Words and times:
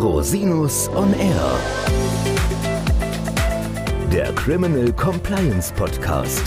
Rosinus 0.00 0.88
on 0.94 1.12
Air. 1.12 1.58
Der 4.10 4.32
Criminal 4.32 4.90
Compliance 4.94 5.70
Podcast. 5.74 6.42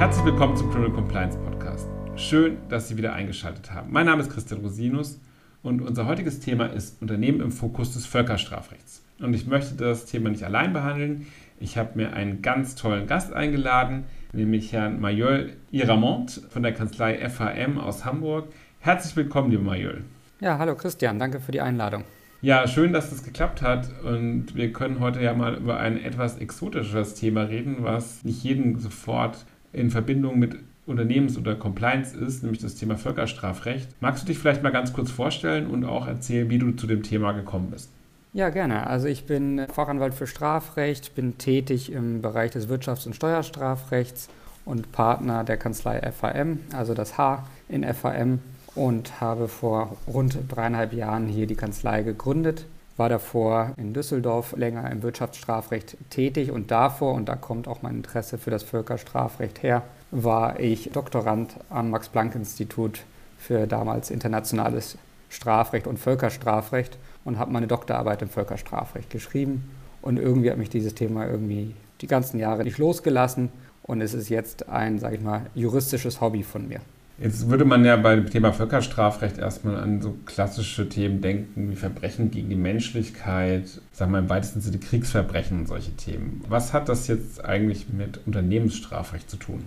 Herzlich 0.00 0.24
willkommen 0.24 0.56
zum 0.56 0.72
Criminal 0.72 0.90
Compliance 0.90 1.38
Podcast. 1.38 1.88
Schön, 2.16 2.56
dass 2.68 2.88
Sie 2.88 2.96
wieder 2.96 3.12
eingeschaltet 3.12 3.70
haben. 3.70 3.92
Mein 3.92 4.06
Name 4.06 4.22
ist 4.22 4.30
Christian 4.30 4.62
Rosinus 4.62 5.20
und 5.62 5.80
unser 5.80 6.06
heutiges 6.06 6.40
Thema 6.40 6.66
ist 6.66 7.00
Unternehmen 7.02 7.40
im 7.40 7.52
Fokus 7.52 7.94
des 7.94 8.04
Völkerstrafrechts. 8.04 9.04
Und 9.20 9.32
ich 9.32 9.46
möchte 9.46 9.76
das 9.76 10.06
Thema 10.06 10.30
nicht 10.30 10.42
allein 10.42 10.72
behandeln. 10.72 11.28
Ich 11.60 11.78
habe 11.78 11.90
mir 11.94 12.14
einen 12.14 12.42
ganz 12.42 12.74
tollen 12.74 13.06
Gast 13.06 13.32
eingeladen, 13.32 14.06
nämlich 14.34 14.72
Herrn 14.72 15.00
Mayol 15.00 15.52
Iramont 15.70 16.42
von 16.50 16.62
der 16.62 16.72
Kanzlei 16.72 17.28
FHM 17.28 17.78
aus 17.78 18.04
Hamburg. 18.04 18.48
Herzlich 18.80 19.16
willkommen, 19.16 19.50
lieber 19.50 19.62
Mayol. 19.62 20.04
Ja, 20.40 20.58
hallo 20.58 20.74
Christian, 20.74 21.18
danke 21.18 21.40
für 21.40 21.52
die 21.52 21.60
Einladung. 21.60 22.04
Ja, 22.42 22.66
schön, 22.68 22.92
dass 22.92 23.10
das 23.10 23.22
geklappt 23.22 23.62
hat 23.62 23.88
und 24.02 24.54
wir 24.54 24.72
können 24.72 25.00
heute 25.00 25.22
ja 25.22 25.32
mal 25.32 25.54
über 25.54 25.78
ein 25.78 26.02
etwas 26.02 26.36
exotischeres 26.36 27.14
Thema 27.14 27.44
reden, 27.44 27.76
was 27.80 28.22
nicht 28.24 28.44
jeden 28.44 28.78
sofort 28.78 29.46
in 29.72 29.90
Verbindung 29.90 30.38
mit 30.38 30.56
Unternehmens- 30.86 31.38
oder 31.38 31.54
Compliance 31.54 32.14
ist, 32.14 32.42
nämlich 32.42 32.60
das 32.60 32.74
Thema 32.74 32.98
Völkerstrafrecht. 32.98 33.88
Magst 34.00 34.24
du 34.24 34.26
dich 34.26 34.38
vielleicht 34.38 34.62
mal 34.62 34.72
ganz 34.72 34.92
kurz 34.92 35.10
vorstellen 35.10 35.66
und 35.66 35.84
auch 35.84 36.06
erzählen, 36.06 36.50
wie 36.50 36.58
du 36.58 36.72
zu 36.72 36.86
dem 36.86 37.02
Thema 37.02 37.32
gekommen 37.32 37.70
bist? 37.70 37.90
Ja, 38.34 38.48
gerne. 38.48 38.88
Also 38.88 39.06
ich 39.06 39.26
bin 39.26 39.64
Fachanwalt 39.72 40.12
für 40.12 40.26
Strafrecht, 40.26 41.14
bin 41.14 41.38
tätig 41.38 41.92
im 41.92 42.20
Bereich 42.20 42.50
des 42.50 42.68
Wirtschafts- 42.68 43.06
und 43.06 43.14
Steuerstrafrechts 43.14 44.28
und 44.64 44.90
Partner 44.90 45.44
der 45.44 45.56
Kanzlei 45.56 46.00
FAM, 46.10 46.58
also 46.72 46.94
das 46.94 47.16
H 47.16 47.44
in 47.68 47.84
FAM 47.94 48.40
und 48.74 49.20
habe 49.20 49.46
vor 49.46 49.96
rund 50.12 50.36
dreieinhalb 50.48 50.94
Jahren 50.94 51.28
hier 51.28 51.46
die 51.46 51.54
Kanzlei 51.54 52.02
gegründet. 52.02 52.66
War 52.96 53.08
davor 53.08 53.70
in 53.76 53.94
Düsseldorf 53.94 54.56
länger 54.56 54.90
im 54.90 55.04
Wirtschaftsstrafrecht 55.04 55.96
tätig 56.10 56.50
und 56.50 56.72
davor, 56.72 57.14
und 57.14 57.28
da 57.28 57.36
kommt 57.36 57.68
auch 57.68 57.82
mein 57.82 57.98
Interesse 57.98 58.36
für 58.36 58.50
das 58.50 58.64
Völkerstrafrecht 58.64 59.62
her, 59.62 59.82
war 60.10 60.58
ich 60.58 60.90
Doktorand 60.92 61.54
am 61.70 61.90
Max-Planck-Institut 61.90 63.04
für 63.38 63.68
damals 63.68 64.10
internationales 64.10 64.98
Strafrecht 65.34 65.86
und 65.86 65.98
Völkerstrafrecht 65.98 66.98
und 67.24 67.38
habe 67.38 67.52
meine 67.52 67.66
Doktorarbeit 67.66 68.22
im 68.22 68.28
Völkerstrafrecht 68.28 69.10
geschrieben. 69.10 69.70
Und 70.00 70.18
irgendwie 70.18 70.50
hat 70.50 70.58
mich 70.58 70.70
dieses 70.70 70.94
Thema 70.94 71.26
irgendwie 71.26 71.74
die 72.00 72.06
ganzen 72.06 72.38
Jahre 72.38 72.64
nicht 72.64 72.78
losgelassen 72.78 73.50
und 73.82 74.00
es 74.00 74.14
ist 74.14 74.28
jetzt 74.28 74.68
ein, 74.68 74.98
sage 74.98 75.16
ich 75.16 75.22
mal, 75.22 75.42
juristisches 75.54 76.20
Hobby 76.20 76.42
von 76.42 76.68
mir. 76.68 76.80
Jetzt 77.18 77.48
würde 77.48 77.64
man 77.64 77.84
ja 77.84 77.96
bei 77.96 78.16
dem 78.16 78.28
Thema 78.28 78.52
Völkerstrafrecht 78.52 79.38
erstmal 79.38 79.76
an 79.76 80.02
so 80.02 80.16
klassische 80.26 80.88
Themen 80.88 81.20
denken, 81.20 81.70
wie 81.70 81.76
Verbrechen 81.76 82.32
gegen 82.32 82.48
die 82.48 82.56
Menschlichkeit, 82.56 83.80
sagen 83.92 84.10
wir 84.10 84.18
im 84.18 84.28
weitesten 84.28 84.60
Sinne 84.60 84.78
Kriegsverbrechen 84.78 85.60
und 85.60 85.68
solche 85.68 85.92
Themen. 85.92 86.42
Was 86.48 86.72
hat 86.72 86.88
das 86.88 87.06
jetzt 87.06 87.44
eigentlich 87.44 87.86
mit 87.88 88.20
Unternehmensstrafrecht 88.26 89.30
zu 89.30 89.36
tun? 89.36 89.64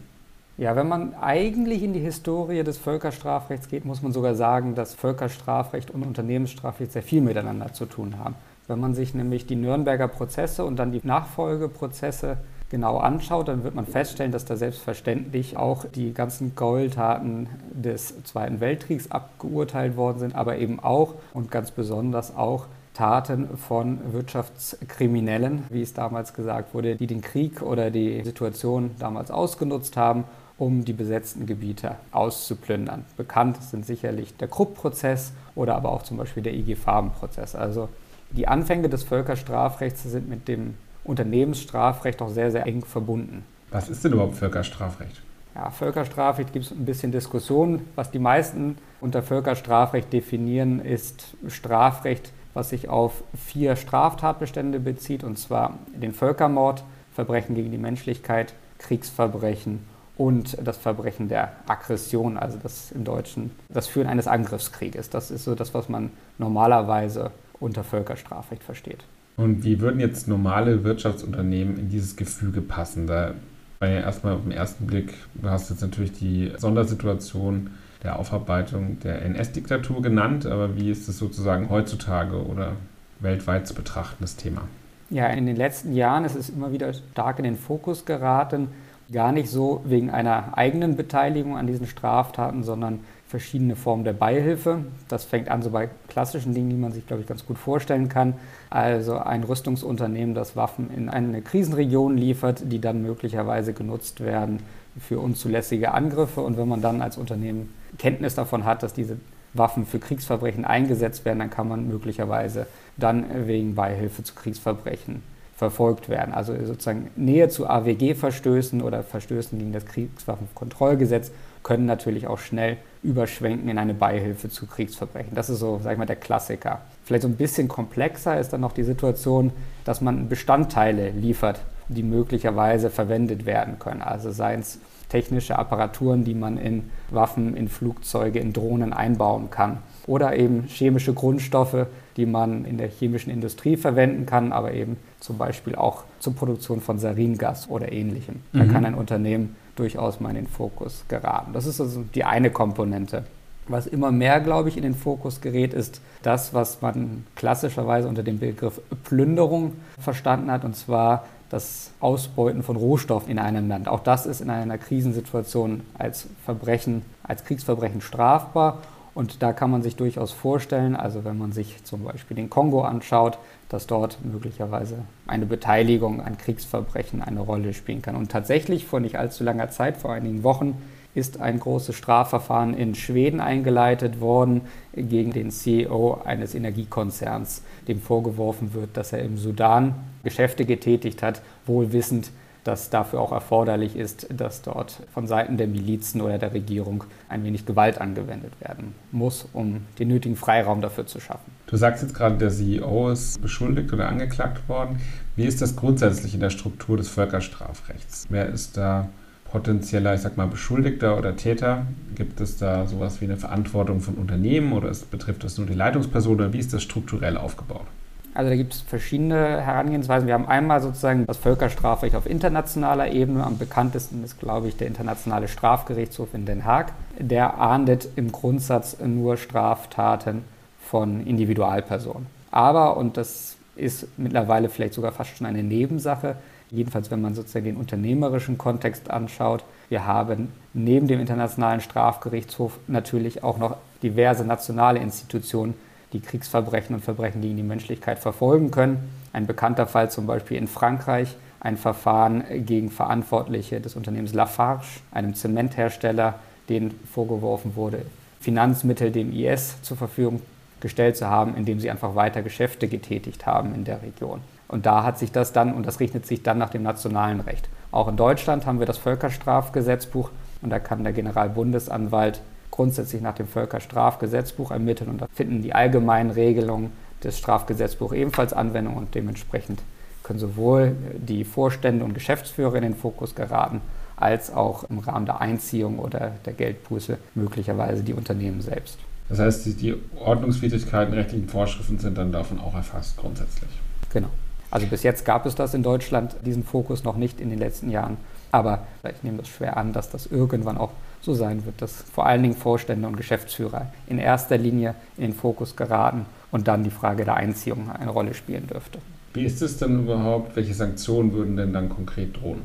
Ja, 0.60 0.76
wenn 0.76 0.88
man 0.88 1.14
eigentlich 1.14 1.84
in 1.84 1.94
die 1.94 2.00
Historie 2.00 2.64
des 2.64 2.80
Völkerstrafrechts 2.80 3.68
geht, 3.68 3.86
muss 3.86 4.02
man 4.02 4.12
sogar 4.12 4.34
sagen, 4.34 4.74
dass 4.74 4.96
Völkerstrafrecht 4.96 5.92
und 5.92 6.04
Unternehmensstrafrecht 6.04 6.94
sehr 6.94 7.04
viel 7.04 7.22
miteinander 7.22 7.74
zu 7.74 7.86
tun 7.86 8.18
haben. 8.18 8.34
Wenn 8.68 8.80
man 8.80 8.96
sich 8.96 9.14
nämlich 9.14 9.46
die 9.46 9.56
Nürnberger 9.56 10.08
Prozesse 10.08 10.66
und 10.66 10.78
dann 10.78 10.92
die 10.92 11.02
Nachfolgeprozesse 11.04 12.38
genau 12.70 12.98
anschaut, 12.98 13.50
dann 13.50 13.64
wird 13.64 13.76
man 13.76 13.86
feststellen, 13.86 14.32
dass 14.32 14.46
da 14.46 14.56
selbstverständlich 14.56 15.58
auch 15.58 15.86
die 15.86 16.12
ganzen 16.12 16.56
Gräueltaten 16.56 17.48
des 17.72 18.24
Zweiten 18.24 18.60
Weltkriegs 18.60 19.12
abgeurteilt 19.12 19.96
worden 19.96 20.18
sind, 20.18 20.36
aber 20.36 20.58
eben 20.58 20.80
auch 20.80 21.14
und 21.36 21.52
ganz 21.52 21.70
besonders 21.70 22.36
auch 22.36 22.66
Taten 22.96 23.58
von 23.58 24.00
Wirtschaftskriminellen, 24.12 25.66
wie 25.70 25.84
es 25.84 25.94
damals 25.94 26.34
gesagt 26.34 26.74
wurde, 26.74 26.96
die 26.96 27.06
den 27.06 27.22
Krieg 27.22 27.62
oder 27.62 27.92
die 27.92 28.24
Situation 28.24 28.96
damals 28.98 29.30
ausgenutzt 29.30 29.96
haben 29.96 30.24
um 30.58 30.86
die 30.86 30.94
besetzten 30.94 31.46
Gebiete 31.46 31.96
auszuplündern. 32.12 33.06
Bekannt 33.16 33.62
sind 33.62 33.86
sicherlich 33.86 34.36
der 34.38 34.48
Krupp-Prozess 34.48 35.34
oder 35.56 35.76
aber 35.76 35.92
auch 35.92 36.04
zum 36.04 36.18
Beispiel 36.18 36.44
der 36.44 36.54
IG 36.54 36.76
Farben-Prozess. 36.76 37.56
Also 37.56 37.90
die 38.32 38.48
Anfänge 38.48 38.90
des 38.90 39.04
Völkerstrafrechts 39.04 40.04
sind 40.04 40.30
mit 40.30 40.48
dem 40.48 40.76
Unternehmensstrafrecht 41.04 42.22
auch 42.22 42.30
sehr, 42.30 42.52
sehr 42.52 42.66
eng 42.66 42.84
verbunden. 42.84 43.46
Was 43.70 43.90
ist 43.90 44.04
denn 44.04 44.14
überhaupt 44.14 44.36
Völkerstrafrecht? 44.36 45.22
Ja, 45.56 45.72
Völkerstrafrecht 45.72 46.54
gibt 46.54 46.66
es 46.66 46.72
ein 46.72 46.86
bisschen 46.86 47.12
Diskussion. 47.12 47.82
Was 47.96 48.12
die 48.12 48.20
meisten 48.20 48.78
unter 49.00 49.24
Völkerstrafrecht 49.24 50.12
definieren, 50.12 50.80
ist 50.80 51.36
Strafrecht, 51.48 52.32
was 52.54 52.70
sich 52.70 52.90
auf 52.90 53.24
vier 53.36 53.76
Straftatbestände 53.76 54.80
bezieht, 54.80 55.24
und 55.24 55.38
zwar 55.38 55.78
den 55.96 56.14
Völkermord, 56.14 56.84
Verbrechen 57.14 57.56
gegen 57.56 57.72
die 57.72 57.78
Menschlichkeit, 57.78 58.54
Kriegsverbrechen 58.78 59.80
und 60.18 60.58
das 60.64 60.78
Verbrechen 60.78 61.30
der 61.30 61.52
Aggression, 61.68 62.38
also 62.38 62.58
das 62.62 62.92
im 62.92 63.04
Deutschen 63.04 63.52
das 63.70 63.88
Führen 63.88 64.08
eines 64.08 64.28
Angriffskrieges. 64.28 65.10
Das 65.10 65.32
ist 65.32 65.44
so 65.44 65.56
das, 65.56 65.74
was 65.74 65.90
man 65.90 66.12
normalerweise 66.38 67.32
unter 67.60 67.84
Völkerstrafrecht 67.84 68.64
versteht. 68.64 69.04
Und 69.38 69.64
wie 69.64 69.80
würden 69.80 70.00
jetzt 70.00 70.28
normale 70.28 70.84
Wirtschaftsunternehmen 70.84 71.78
in 71.78 71.90
dieses 71.90 72.16
Gefüge 72.16 72.62
passen? 72.62 73.06
Da 73.06 73.36
war 73.80 73.88
ja 73.88 74.00
erstmal 74.00 74.34
auf 74.34 74.42
den 74.42 74.52
ersten 74.52 74.88
Blick, 74.88 75.14
du 75.36 75.50
hast 75.50 75.70
jetzt 75.70 75.82
natürlich 75.82 76.14
die 76.14 76.52
Sondersituation 76.58 77.70
der 78.04 78.18
Aufarbeitung 78.18 79.00
der 79.00 79.22
NS-Diktatur 79.24 80.02
genannt, 80.02 80.46
aber 80.48 80.76
wie 80.76 80.90
ist 80.90 81.08
es 81.08 81.20
sozusagen 81.20 81.70
heutzutage 81.70 82.44
oder 82.44 82.74
weltweit 83.20 83.68
zu 83.68 83.76
betrachten, 83.76 84.18
das 84.22 84.36
Thema? 84.36 84.64
Ja, 85.10 85.28
in 85.28 85.46
den 85.46 85.56
letzten 85.56 85.94
Jahren 85.94 86.26
ist 86.26 86.36
es 86.36 86.50
immer 86.50 86.72
wieder 86.72 86.94
stark 86.94 87.38
in 87.40 87.46
den 87.46 87.58
Fokus 87.58 88.06
geraten, 88.06 88.70
gar 89.12 89.32
nicht 89.32 89.50
so 89.50 89.82
wegen 89.86 90.10
einer 90.10 90.58
eigenen 90.58 90.96
Beteiligung 90.96 91.58
an 91.58 91.68
diesen 91.68 91.88
Straftaten, 91.88 92.64
sondern 92.64 93.00
verschiedene 93.28 93.76
Formen 93.76 94.04
der 94.04 94.14
Beihilfe. 94.14 94.80
Das 95.10 95.26
fängt 95.26 95.50
an 95.50 95.62
so 95.62 95.70
bei 95.70 95.90
klassischen 96.08 96.54
Dingen, 96.54 96.70
die 96.70 96.76
man 96.78 96.94
sich, 96.94 97.06
glaube 97.06 97.22
ich, 97.22 97.28
ganz 97.28 97.46
gut 97.46 97.58
vorstellen 97.58 98.10
kann. 98.10 98.36
Also 98.70 99.18
ein 99.18 99.44
Rüstungsunternehmen, 99.44 100.34
das 100.34 100.56
Waffen 100.56 100.90
in 100.96 101.10
eine 101.10 101.42
Krisenregion 101.42 102.18
liefert, 102.18 102.64
die 102.66 102.80
dann 102.80 103.02
möglicherweise 103.02 103.74
genutzt 103.74 104.22
werden 104.22 104.60
für 105.00 105.20
unzulässige 105.20 105.94
Angriffe. 105.94 106.42
Und 106.42 106.58
wenn 106.58 106.68
man 106.68 106.82
dann 106.82 107.02
als 107.02 107.18
Unternehmen 107.18 107.74
Kenntnis 107.98 108.36
davon 108.36 108.64
hat, 108.64 108.82
dass 108.84 108.94
diese 108.94 109.18
Waffen 109.54 109.86
für 109.86 110.00
Kriegsverbrechen 110.00 110.66
eingesetzt 110.66 111.26
werden, 111.26 111.40
dann 111.40 111.50
kann 111.50 111.68
man 111.68 111.88
möglicherweise 111.88 112.68
dann 112.96 113.48
wegen 113.48 113.76
Beihilfe 113.76 114.24
zu 114.24 114.36
Kriegsverbrechen 114.36 115.22
verfolgt 115.58 116.08
werden. 116.08 116.36
Also 116.36 116.54
sozusagen 116.66 117.10
Nähe 117.16 117.50
zu 117.50 117.68
AWG-Verstößen 117.68 118.82
oder 118.84 119.02
Verstößen 119.02 119.58
gegen 119.58 119.74
das 119.74 119.86
Kriegswaffenkontrollgesetz 119.86 121.32
können 121.64 121.88
natürlich 121.88 122.28
auch 122.28 122.38
schnell 122.38 122.78
überschwenken 123.02 123.68
in 123.68 123.80
eine 123.80 123.96
Beihilfe 123.96 124.50
zu 124.50 124.68
Kriegsverbrechen. 124.68 125.34
Das 125.34 125.50
ist 125.50 125.60
so, 125.60 125.80
sag 125.84 125.94
ich 125.94 125.98
mal, 125.98 126.06
der 126.06 126.16
Klassiker. 126.16 126.82
Vielleicht 127.04 127.24
so 127.24 127.28
ein 127.28 127.38
bisschen 127.38 127.68
komplexer 127.68 128.40
ist 128.40 128.54
dann 128.54 128.62
noch 128.62 128.72
die 128.72 128.84
Situation, 128.84 129.52
dass 129.84 130.00
man 130.00 130.30
Bestandteile 130.30 131.10
liefert, 131.10 131.60
die 131.88 132.04
möglicherweise 132.04 132.92
verwendet 132.92 133.48
werden 133.48 133.80
können. 133.80 134.04
Also 134.04 134.32
seien 134.32 134.60
es 134.60 134.80
technische 135.10 135.58
Apparaturen, 135.58 136.24
die 136.24 136.34
man 136.34 136.58
in 136.58 136.90
Waffen, 137.10 137.56
in 137.56 137.70
Flugzeuge, 137.70 138.40
in 138.40 138.54
Drohnen 138.54 138.94
einbauen 138.94 139.50
kann. 139.50 139.80
Oder 140.06 140.36
eben 140.38 140.64
chemische 140.68 141.14
Grundstoffe, 141.14 141.88
die 142.16 142.26
man 142.26 142.66
in 142.66 142.78
der 142.78 142.88
chemischen 142.88 143.32
Industrie 143.32 143.78
verwenden 143.78 144.26
kann, 144.26 144.52
aber 144.52 144.74
eben 144.74 144.98
zum 145.20 145.38
Beispiel 145.38 145.76
auch 145.76 146.04
zur 146.20 146.36
Produktion 146.36 146.82
von 146.82 147.00
Saringas 147.00 147.70
oder 147.70 147.92
ähnlichem. 147.92 148.42
Da 148.54 148.64
mhm. 148.64 148.72
kann 148.72 148.86
ein 148.86 148.96
Unternehmen 148.96 149.56
durchaus 149.76 150.20
mal 150.20 150.30
in 150.30 150.36
den 150.36 150.48
Fokus 150.48 151.06
geraten. 151.08 151.54
Das 151.54 151.66
ist 151.66 151.80
also 151.80 152.04
die 152.16 152.24
eine 152.24 152.52
Komponente. 152.52 153.24
Was 153.70 153.86
immer 153.86 154.12
mehr, 154.12 154.40
glaube 154.40 154.70
ich, 154.70 154.78
in 154.78 154.84
den 154.84 154.96
Fokus 154.96 155.42
gerät, 155.42 155.74
ist 155.74 156.02
das, 156.22 156.54
was 156.54 156.82
man 156.82 157.26
klassischerweise 157.36 158.08
unter 158.08 158.24
dem 158.24 158.40
Begriff 158.40 158.80
Plünderung 159.04 159.74
verstanden 160.00 160.50
hat, 160.52 160.64
und 160.64 160.76
zwar 160.76 161.26
das 161.50 161.92
Ausbeuten 162.00 162.64
von 162.64 162.76
Rohstoffen 162.76 163.30
in 163.32 163.40
einem 163.40 163.70
Land. 163.70 163.88
Auch 163.88 164.02
das 164.02 164.26
ist 164.26 164.42
in 164.42 164.50
einer 164.50 164.78
Krisensituation 164.78 165.82
als 165.98 166.28
Verbrechen, 166.46 167.04
als 167.24 167.46
Kriegsverbrechen 167.46 168.02
strafbar 168.02 168.80
und 169.18 169.42
da 169.42 169.52
kann 169.52 169.72
man 169.72 169.82
sich 169.82 169.96
durchaus 169.96 170.32
vorstellen, 170.32 170.96
also 170.96 171.26
wenn 171.26 171.40
man 171.40 171.52
sich 171.52 171.84
zum 171.84 172.04
Beispiel 172.04 172.38
den 172.38 172.52
Kongo 172.52 172.84
anschaut, 172.84 173.40
dass 173.68 173.88
dort 173.88 174.20
möglicherweise 174.24 175.00
eine 175.26 175.48
Beteiligung 175.48 176.22
an 176.22 176.38
Kriegsverbrechen 176.38 177.24
eine 177.24 177.40
Rolle 177.40 177.74
spielen 177.74 178.04
kann. 178.04 178.16
Und 178.16 178.30
tatsächlich 178.30 178.86
vor 178.86 179.00
nicht 179.00 179.18
allzu 179.18 179.44
langer 179.44 179.72
Zeit, 179.72 179.98
vor 179.98 180.14
einigen 180.14 180.44
Wochen, 180.44 180.80
ist 181.18 181.42
ein 181.42 181.60
großes 181.60 181.96
Strafverfahren 181.96 182.76
in 182.76 182.94
Schweden 182.94 183.40
eingeleitet 183.40 184.22
worden 184.22 184.62
gegen 184.96 185.34
den 185.34 185.50
CEO 185.50 186.22
eines 186.24 186.54
Energiekonzerns, 186.54 187.64
dem 187.88 188.00
vorgeworfen 188.00 188.76
wird, 188.76 188.96
dass 188.96 189.14
er 189.14 189.24
im 189.24 189.38
Sudan 189.38 189.96
Geschäfte 190.24 190.64
getätigt 190.66 191.24
hat, 191.24 191.42
wohl 191.66 191.92
wissend, 191.92 192.30
dass 192.64 192.90
dafür 192.90 193.22
auch 193.22 193.32
erforderlich 193.32 193.96
ist, 193.96 194.28
dass 194.30 194.62
dort 194.62 195.02
von 195.14 195.26
Seiten 195.26 195.58
der 195.58 195.68
Milizen 195.68 196.22
oder 196.22 196.38
der 196.38 196.54
Regierung 196.54 197.06
ein 197.30 197.44
wenig 197.44 197.66
Gewalt 197.66 198.00
angewendet 198.00 198.52
werden 198.60 198.94
muss, 199.12 199.48
um 199.54 199.86
den 199.98 200.10
nötigen 200.10 200.36
Freiraum 200.36 200.82
dafür 200.82 201.08
zu 201.08 201.20
schaffen. 201.20 201.52
Du 201.66 201.78
sagst 201.78 202.04
jetzt 202.04 202.14
gerade, 202.14 202.38
der 202.38 202.50
CEO 202.50 203.10
ist 203.10 203.42
beschuldigt 203.42 203.92
oder 203.94 204.10
angeklagt 204.10 204.68
worden. 204.70 205.00
Wie 205.36 205.46
ist 205.46 205.62
das 205.62 205.76
grundsätzlich 205.76 206.34
in 206.34 206.42
der 206.42 206.50
Struktur 206.50 206.98
des 206.98 207.10
Völkerstrafrechts? 207.10 208.28
Wer 208.30 208.50
ist 208.50 208.76
da 208.78 209.10
potenzieller, 209.52 210.14
ich 210.14 210.22
sag 210.22 210.38
mal, 210.38 210.48
Beschuldigter 210.48 211.18
oder 211.18 211.36
Täter? 211.36 211.86
Gibt 212.16 212.42
es 212.42 212.58
da 212.58 212.86
sowas 212.88 213.22
wie 213.22 213.26
eine 213.26 213.38
Verantwortung 213.38 214.02
von 214.02 214.16
Unternehmen 214.16 214.74
oder 214.74 214.92
betrifft 215.10 215.44
das 215.44 215.58
nur 215.58 215.68
die 215.68 215.74
Leitungsperson 215.74 216.36
oder 216.36 216.54
wie 216.54 216.60
ist 216.60 216.74
das 216.74 216.84
strukturell 216.84 217.38
aufgebaut? 217.38 217.86
Also 218.34 218.52
da 218.52 218.56
gibt 218.56 218.74
es 218.74 218.82
verschiedene 218.82 219.62
Herangehensweisen. 219.62 220.28
Wir 220.28 220.36
haben 220.36 220.48
einmal 220.48 220.80
sozusagen 220.80 221.26
das 221.26 221.38
Völkerstrafrecht 221.38 222.16
auf 222.16 222.28
internationaler 222.28 223.12
Ebene. 223.12 223.44
Am 223.44 223.58
bekanntesten 223.58 224.24
ist, 224.24 224.40
glaube 224.40 224.68
ich, 224.68 224.78
der 224.78 224.86
Internationale 224.86 225.48
Strafgerichtshof 225.48 226.36
in 226.36 226.46
Den 226.46 226.64
Haag. 226.64 226.94
Der 227.18 227.58
ahndet 227.58 228.10
im 228.16 228.32
Grundsatz 228.32 228.98
nur 229.04 229.38
Straftaten 229.38 230.44
von 230.80 231.26
Individualpersonen. 231.26 232.28
Aber, 232.52 232.98
und 232.98 233.18
das 233.18 233.56
ist 233.76 234.08
mittlerweile 234.18 234.70
vielleicht 234.70 234.94
sogar 234.94 235.12
fast 235.12 235.36
schon 235.36 235.48
eine 235.48 235.64
Nebensache, 235.64 236.36
jedenfalls 236.72 237.12
wenn 237.12 237.22
man 237.22 237.36
sozusagen 237.36 237.66
den 237.66 237.78
unternehmerischen 237.78 238.58
Kontext 238.58 239.10
anschaut, 239.10 239.64
wir 239.90 240.06
haben 240.06 240.52
neben 240.74 241.08
dem 241.08 241.20
Internationalen 241.20 241.82
Strafgerichtshof 241.82 242.80
natürlich 242.88 243.44
auch 243.44 243.58
noch 243.58 243.78
diverse 244.04 244.44
nationale 244.44 245.00
Institutionen, 245.00 245.74
die 246.14 246.20
Kriegsverbrechen 246.20 246.96
und 246.96 247.04
Verbrechen 247.04 247.42
gegen 247.42 247.58
die 247.58 247.64
Menschlichkeit 247.64 248.20
verfolgen 248.20 248.72
können. 248.72 249.10
Ein 249.34 249.48
bekannter 249.48 249.88
Fall 249.88 250.10
zum 250.10 250.26
Beispiel 250.26 250.58
in 250.58 250.68
Frankreich, 250.68 251.36
ein 251.60 251.78
Verfahren 251.78 252.44
gegen 252.66 252.92
Verantwortliche 252.92 253.82
des 253.82 253.96
Unternehmens 253.96 254.34
Lafarge, 254.34 254.86
einem 255.12 255.36
Zementhersteller, 255.36 256.36
denen 256.70 256.98
vorgeworfen 257.12 257.76
wurde, 257.76 258.06
Finanzmittel 258.40 259.12
dem 259.12 259.34
IS 259.34 259.82
zur 259.82 259.98
Verfügung 259.98 260.42
gestellt 260.80 261.18
zu 261.18 261.28
haben, 261.28 261.56
indem 261.56 261.80
sie 261.80 261.90
einfach 261.90 262.16
weiter 262.16 262.42
Geschäfte 262.42 262.88
getätigt 262.88 263.46
haben 263.46 263.74
in 263.74 263.84
der 263.84 264.02
Region. 264.02 264.42
Und 264.68 264.86
da 264.86 265.04
hat 265.04 265.18
sich 265.18 265.32
das 265.32 265.54
dann, 265.54 265.74
und 265.74 265.88
das 265.88 266.00
richtet 266.00 266.26
sich 266.26 266.44
dann 266.44 266.58
nach 266.58 266.70
dem 266.70 266.84
nationalen 266.84 267.40
Recht. 267.40 267.70
Auch 267.92 268.08
in 268.08 268.18
Deutschland 268.18 268.66
haben 268.66 268.80
wir 268.80 268.86
das 268.86 268.98
Völkerstrafgesetzbuch 268.98 270.30
und 270.62 270.70
da 270.70 270.80
kann 270.80 271.04
der 271.04 271.14
Generalbundesanwalt 271.14 272.42
grundsätzlich 272.72 273.22
nach 273.22 273.36
dem 273.36 273.48
Völkerstrafgesetzbuch 273.48 274.72
ermitteln 274.72 275.10
und 275.10 275.22
da 275.22 275.28
finden 275.34 275.62
die 275.62 275.74
allgemeinen 275.74 276.32
Regelungen 276.32 276.92
des 277.24 277.38
Strafgesetzbuchs 277.38 278.14
ebenfalls 278.14 278.54
Anwendung 278.54 278.98
und 278.98 279.16
dementsprechend 279.16 279.82
können 280.24 280.40
sowohl 280.40 280.96
die 281.18 281.46
Vorstände 281.46 282.04
und 282.04 282.14
Geschäftsführer 282.14 282.76
in 282.76 282.84
den 282.84 282.96
Fokus 282.96 283.34
geraten, 283.34 283.82
als 284.18 284.54
auch 284.54 284.84
im 284.90 285.00
Rahmen 285.00 285.26
der 285.26 285.40
Einziehung 285.40 286.00
oder 286.00 286.34
der 286.46 286.54
Geldbuße 286.54 287.18
möglicherweise 287.36 288.04
die 288.04 288.14
Unternehmen 288.14 288.62
selbst. 288.62 288.98
Das 289.30 289.40
heißt, 289.40 289.66
die, 289.66 289.96
Ordnungswidrigkeiten, 290.20 291.14
rechtlichen 291.14 291.48
Vorschriften 291.48 292.00
sind 292.00 292.18
dann 292.18 292.32
davon 292.32 292.60
auch 292.60 292.76
erfasst 292.76 293.18
grundsätzlich. 293.18 293.70
Genau. 294.12 294.30
Also 294.70 294.88
bis 294.88 295.04
jetzt 295.04 295.26
gab 295.26 295.46
es 295.46 295.56
das 295.56 295.74
in 295.74 295.84
Deutschland, 295.84 296.36
diesen 296.46 296.64
Fokus 296.64 297.04
noch 297.04 297.16
nicht 297.16 297.40
in 297.40 297.50
den 297.50 297.60
letzten 297.60 297.90
Jahren. 297.90 298.18
Aber 298.52 298.80
ich 299.04 299.24
nehme 299.24 299.38
das 299.38 299.48
schwer 299.48 299.78
an, 299.78 299.94
dass 299.94 300.10
das 300.10 300.26
irgendwann 300.28 300.78
auch 300.78 300.92
so 301.22 301.34
sein 301.34 301.66
wird, 301.66 301.82
dass 301.82 302.04
vor 302.14 302.26
allen 302.26 302.44
Dingen 302.44 302.56
Vorstände 302.56 303.08
und 303.08 303.18
Geschäftsführer 303.18 303.88
in 304.08 304.20
erster 304.20 304.58
Linie 304.58 304.96
in 305.18 305.24
den 305.24 305.34
Fokus 305.34 305.76
geraten 305.76 306.26
und 306.52 306.68
dann 306.68 306.84
die 306.84 306.92
Frage 306.92 307.26
der 307.26 307.36
Einziehung 307.36 307.92
eine 307.92 308.12
Rolle 308.12 308.34
spielen 308.34 308.68
dürfte. 308.68 309.00
Wie 309.34 309.46
ist 309.46 309.62
es 309.62 309.78
denn 309.78 310.00
überhaupt? 310.00 310.56
Welche 310.56 310.74
Sanktionen 310.74 311.34
würden 311.34 311.58
denn 311.58 311.74
dann 311.74 311.90
konkret 311.90 312.42
drohen? 312.42 312.62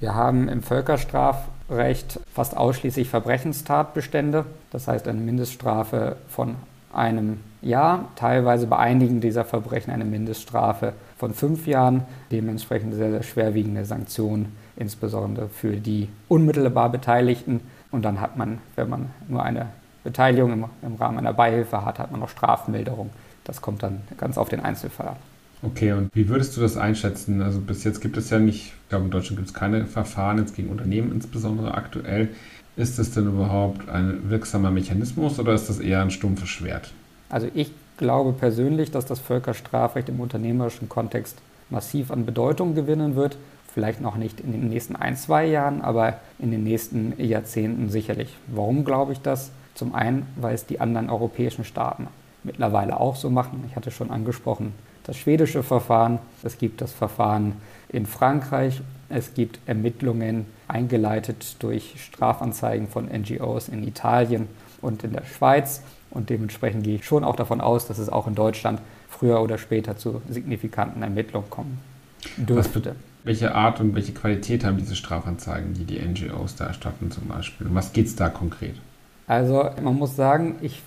Wir 0.00 0.14
haben 0.14 0.48
im 0.48 0.62
Völkerstrafrecht 0.62 2.20
fast 2.34 2.56
ausschließlich 2.56 3.08
Verbrechenstatbestände, 3.08 4.44
das 4.70 4.88
heißt 4.88 5.08
eine 5.08 5.20
Mindeststrafe 5.20 6.16
von 6.28 6.56
einem 6.92 7.40
Jahr, 7.62 8.08
teilweise 8.16 8.66
bei 8.66 8.78
einigen 8.78 9.20
dieser 9.20 9.44
Verbrechen 9.44 9.92
eine 9.92 10.04
Mindeststrafe 10.04 10.92
von 11.22 11.34
fünf 11.34 11.68
Jahren, 11.68 12.02
dementsprechend 12.32 12.96
sehr, 12.96 13.12
sehr 13.12 13.22
schwerwiegende 13.22 13.84
Sanktionen, 13.84 14.56
insbesondere 14.74 15.48
für 15.48 15.76
die 15.76 16.08
unmittelbar 16.26 16.90
Beteiligten. 16.90 17.60
Und 17.92 18.02
dann 18.04 18.20
hat 18.20 18.36
man, 18.36 18.58
wenn 18.74 18.88
man 18.88 19.10
nur 19.28 19.40
eine 19.40 19.68
Beteiligung 20.02 20.52
im, 20.52 20.64
im 20.82 20.96
Rahmen 20.96 21.18
einer 21.18 21.32
Beihilfe 21.32 21.84
hat, 21.84 22.00
hat 22.00 22.10
man 22.10 22.18
noch 22.18 22.28
Strafmilderung. 22.28 23.10
Das 23.44 23.62
kommt 23.62 23.84
dann 23.84 24.00
ganz 24.16 24.36
auf 24.36 24.48
den 24.48 24.58
Einzelfall 24.58 25.10
an. 25.10 25.16
Okay, 25.62 25.92
und 25.92 26.10
wie 26.12 26.28
würdest 26.28 26.56
du 26.56 26.60
das 26.60 26.76
einschätzen? 26.76 27.40
Also 27.40 27.60
bis 27.60 27.84
jetzt 27.84 28.00
gibt 28.00 28.16
es 28.16 28.30
ja 28.30 28.40
nicht, 28.40 28.72
ich 28.82 28.88
glaube 28.88 29.04
in 29.04 29.12
Deutschland 29.12 29.36
gibt 29.36 29.46
es 29.46 29.54
keine 29.54 29.86
Verfahren 29.86 30.38
jetzt 30.38 30.56
gegen 30.56 30.70
Unternehmen, 30.70 31.12
insbesondere 31.12 31.74
aktuell. 31.74 32.30
Ist 32.74 32.98
das 32.98 33.12
denn 33.12 33.28
überhaupt 33.28 33.88
ein 33.88 34.28
wirksamer 34.28 34.72
Mechanismus 34.72 35.38
oder 35.38 35.54
ist 35.54 35.68
das 35.68 35.78
eher 35.78 36.02
ein 36.02 36.10
stumpfes 36.10 36.48
Schwert? 36.48 36.90
Also 37.28 37.46
ich 37.54 37.70
glaube 37.96 38.32
persönlich, 38.32 38.90
dass 38.90 39.06
das 39.06 39.20
Völkerstrafrecht 39.20 40.08
im 40.08 40.20
unternehmerischen 40.20 40.88
Kontext 40.88 41.38
massiv 41.70 42.10
an 42.10 42.26
Bedeutung 42.26 42.74
gewinnen 42.74 43.16
wird. 43.16 43.36
Vielleicht 43.72 44.00
noch 44.00 44.16
nicht 44.16 44.40
in 44.40 44.52
den 44.52 44.68
nächsten 44.68 44.96
ein, 44.96 45.16
zwei 45.16 45.46
Jahren, 45.46 45.80
aber 45.80 46.18
in 46.38 46.50
den 46.50 46.62
nächsten 46.62 47.14
Jahrzehnten 47.18 47.88
sicherlich. 47.88 48.36
Warum 48.48 48.84
glaube 48.84 49.12
ich 49.12 49.20
das? 49.20 49.50
Zum 49.74 49.94
einen, 49.94 50.26
weil 50.36 50.54
es 50.54 50.66
die 50.66 50.80
anderen 50.80 51.08
europäischen 51.08 51.64
Staaten 51.64 52.08
mittlerweile 52.44 53.00
auch 53.00 53.16
so 53.16 53.30
machen. 53.30 53.64
Ich 53.68 53.76
hatte 53.76 53.90
schon 53.90 54.10
angesprochen, 54.10 54.74
das 55.04 55.16
schwedische 55.16 55.62
Verfahren, 55.62 56.18
es 56.42 56.58
gibt 56.58 56.80
das 56.80 56.92
Verfahren 56.92 57.54
in 57.88 58.06
Frankreich, 58.06 58.82
es 59.08 59.34
gibt 59.34 59.58
Ermittlungen 59.66 60.46
eingeleitet 60.68 61.56
durch 61.58 61.94
Strafanzeigen 61.98 62.88
von 62.88 63.06
NGOs 63.06 63.68
in 63.68 63.86
Italien 63.86 64.48
und 64.80 65.04
in 65.04 65.12
der 65.12 65.24
Schweiz. 65.24 65.82
Und 66.12 66.30
dementsprechend 66.30 66.84
gehe 66.84 66.96
ich 66.96 67.06
schon 67.06 67.24
auch 67.24 67.36
davon 67.36 67.60
aus, 67.60 67.86
dass 67.86 67.98
es 67.98 68.08
auch 68.08 68.26
in 68.26 68.34
Deutschland 68.34 68.80
früher 69.08 69.40
oder 69.40 69.58
später 69.58 69.96
zu 69.96 70.20
signifikanten 70.28 71.02
Ermittlungen 71.02 71.48
kommen 71.48 71.78
dürfte. 72.36 72.94
welche 73.24 73.54
Art 73.54 73.80
und 73.80 73.94
welche 73.94 74.12
Qualität 74.12 74.64
haben 74.64 74.76
diese 74.76 74.96
Strafanzeigen, 74.96 75.74
die 75.74 75.84
die 75.84 75.98
NGOs 76.00 76.56
da 76.56 76.66
erstatten 76.66 77.10
zum 77.10 77.28
Beispiel? 77.28 77.66
Um 77.66 77.74
was 77.74 77.92
geht 77.92 78.06
es 78.06 78.16
da 78.16 78.28
konkret? 78.28 78.74
Also 79.26 79.70
man 79.82 79.96
muss 79.96 80.16
sagen, 80.16 80.56
ich, 80.60 80.82